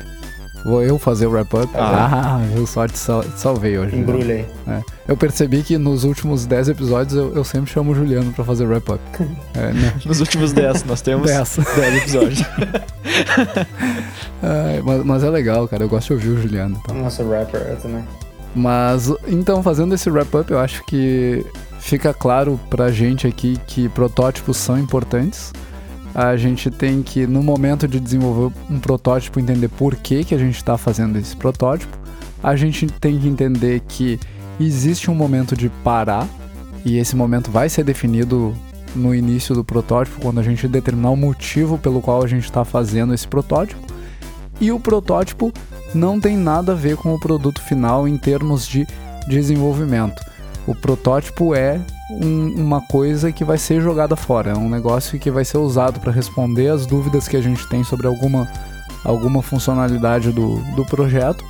[0.63, 1.69] Vou eu fazer o wrap-up.
[1.75, 3.97] Ah, ah, eu só te, sal te salvei hoje.
[3.97, 4.45] Embrulhei.
[4.65, 4.81] É.
[5.07, 8.65] Eu percebi que nos últimos 10 episódios eu, eu, sempre chamo o Juliano pra fazer
[8.65, 9.01] o wrap-up.
[9.55, 9.93] É, né?
[10.03, 12.41] Nos últimos 10, nós temos 10, 10 episódios.
[14.41, 15.83] é, mas, mas, é legal, cara.
[15.83, 16.81] Eu gosto de ouvir o Juliano.
[16.83, 16.95] Então.
[16.95, 18.03] Nossa, rapper eu também.
[18.55, 21.45] Mas, então, fazendo esse wrap-up, eu acho que
[21.79, 25.51] fica claro pra gente aqui que protótipos são importantes
[26.13, 30.37] a gente tem que, no momento de desenvolver um protótipo, entender por que, que a
[30.37, 31.97] gente está fazendo esse protótipo.
[32.41, 34.19] A gente tem que entender que
[34.59, 36.27] existe um momento de parar,
[36.85, 38.53] e esse momento vai ser definido
[38.95, 42.63] no início do protótipo, quando a gente determinar o motivo pelo qual a gente está
[42.63, 43.81] fazendo esse protótipo.
[44.61, 45.51] E o protótipo
[45.95, 48.85] não tem nada a ver com o produto final em termos de
[49.27, 50.21] desenvolvimento.
[50.65, 55.29] O protótipo é um, uma coisa que vai ser jogada fora, é um negócio que
[55.29, 58.47] vai ser usado para responder as dúvidas que a gente tem sobre alguma,
[59.03, 61.43] alguma funcionalidade do, do projeto,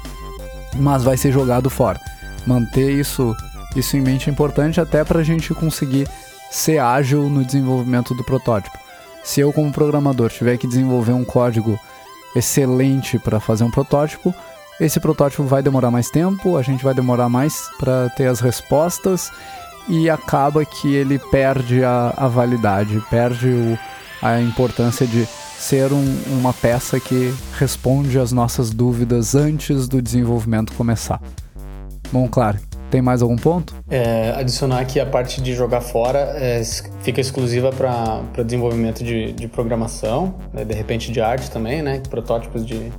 [0.76, 2.00] mas vai ser jogado fora.
[2.46, 3.36] Manter isso,
[3.76, 6.08] isso em mente é importante até para a gente conseguir
[6.50, 8.78] ser ágil no desenvolvimento do protótipo.
[9.24, 11.80] Se eu, como programador, tiver que desenvolver um código
[12.36, 14.34] excelente para fazer um protótipo,
[14.86, 19.32] esse protótipo vai demorar mais tempo, a gente vai demorar mais para ter as respostas
[19.88, 23.80] e acaba que ele perde a, a validade, perde o,
[24.22, 25.26] a importância de
[25.58, 31.22] ser um, uma peça que responde às nossas dúvidas antes do desenvolvimento começar.
[32.12, 32.60] Bom, claro,
[32.92, 33.74] tem mais algum ponto?
[33.90, 36.62] É, adicionar aqui a parte de jogar fora é,
[37.02, 42.04] fica exclusiva para desenvolvimento de, de programação, né, de repente de arte também, né?
[42.08, 42.92] Protótipos de,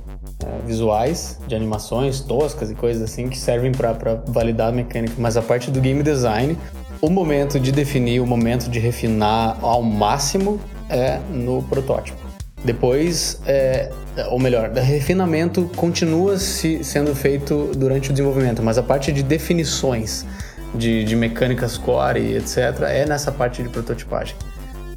[0.65, 3.93] visuais, de animações toscas e coisas assim que servem para
[4.27, 5.13] validar a mecânica.
[5.17, 6.57] Mas a parte do game design,
[7.01, 10.59] o momento de definir, o momento de refinar ao máximo
[10.89, 12.17] é no protótipo.
[12.63, 13.91] Depois, é,
[14.29, 19.21] ou melhor, o refinamento continua se sendo feito durante o desenvolvimento, mas a parte de
[19.21, 20.25] definições
[20.73, 22.57] de, de mecânicas core etc.
[22.87, 24.35] é nessa parte de prototipagem.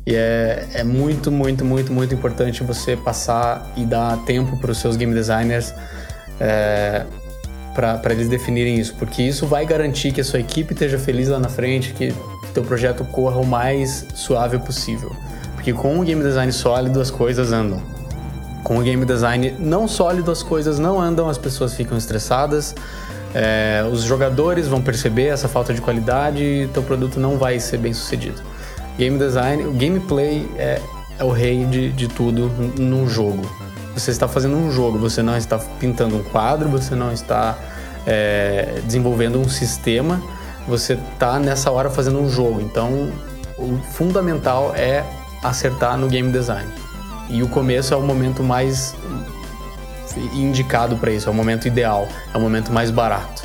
[0.08, 4.78] E é, é muito, muito, muito, muito importante você passar e dar tempo para os
[4.78, 5.74] seus game designers
[6.40, 7.04] é,
[7.74, 11.38] para eles definirem isso, porque isso vai garantir que a sua equipe esteja feliz lá
[11.38, 12.14] na frente, que
[12.54, 15.14] teu projeto corra o mais suave possível.
[15.54, 17.82] Porque com o game design sólido as coisas andam.
[18.64, 22.74] Com o game design não sólido as coisas não andam, as pessoas ficam estressadas,
[23.34, 27.76] é, os jogadores vão perceber essa falta de qualidade e teu produto não vai ser
[27.76, 28.47] bem sucedido.
[28.98, 30.82] Game design, o gameplay é,
[31.18, 33.48] é o rei de, de tudo num jogo.
[33.94, 37.56] Você está fazendo um jogo, você não está pintando um quadro, você não está
[38.06, 40.20] é, desenvolvendo um sistema,
[40.66, 42.60] você está nessa hora fazendo um jogo.
[42.60, 43.12] Então,
[43.56, 45.04] o fundamental é
[45.42, 46.68] acertar no game design.
[47.28, 48.96] E o começo é o momento mais
[50.34, 53.44] indicado para isso, é o momento ideal, é o momento mais barato.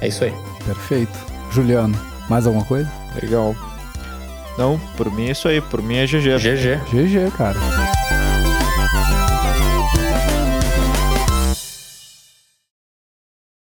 [0.00, 0.34] É isso aí.
[0.64, 1.16] Perfeito.
[1.52, 1.96] Juliano,
[2.28, 2.90] mais alguma coisa?
[3.20, 3.54] Legal.
[4.58, 5.60] Não, por mim é isso aí.
[5.60, 6.38] Por mim é GG.
[6.38, 6.80] GG.
[6.90, 7.58] GG, cara.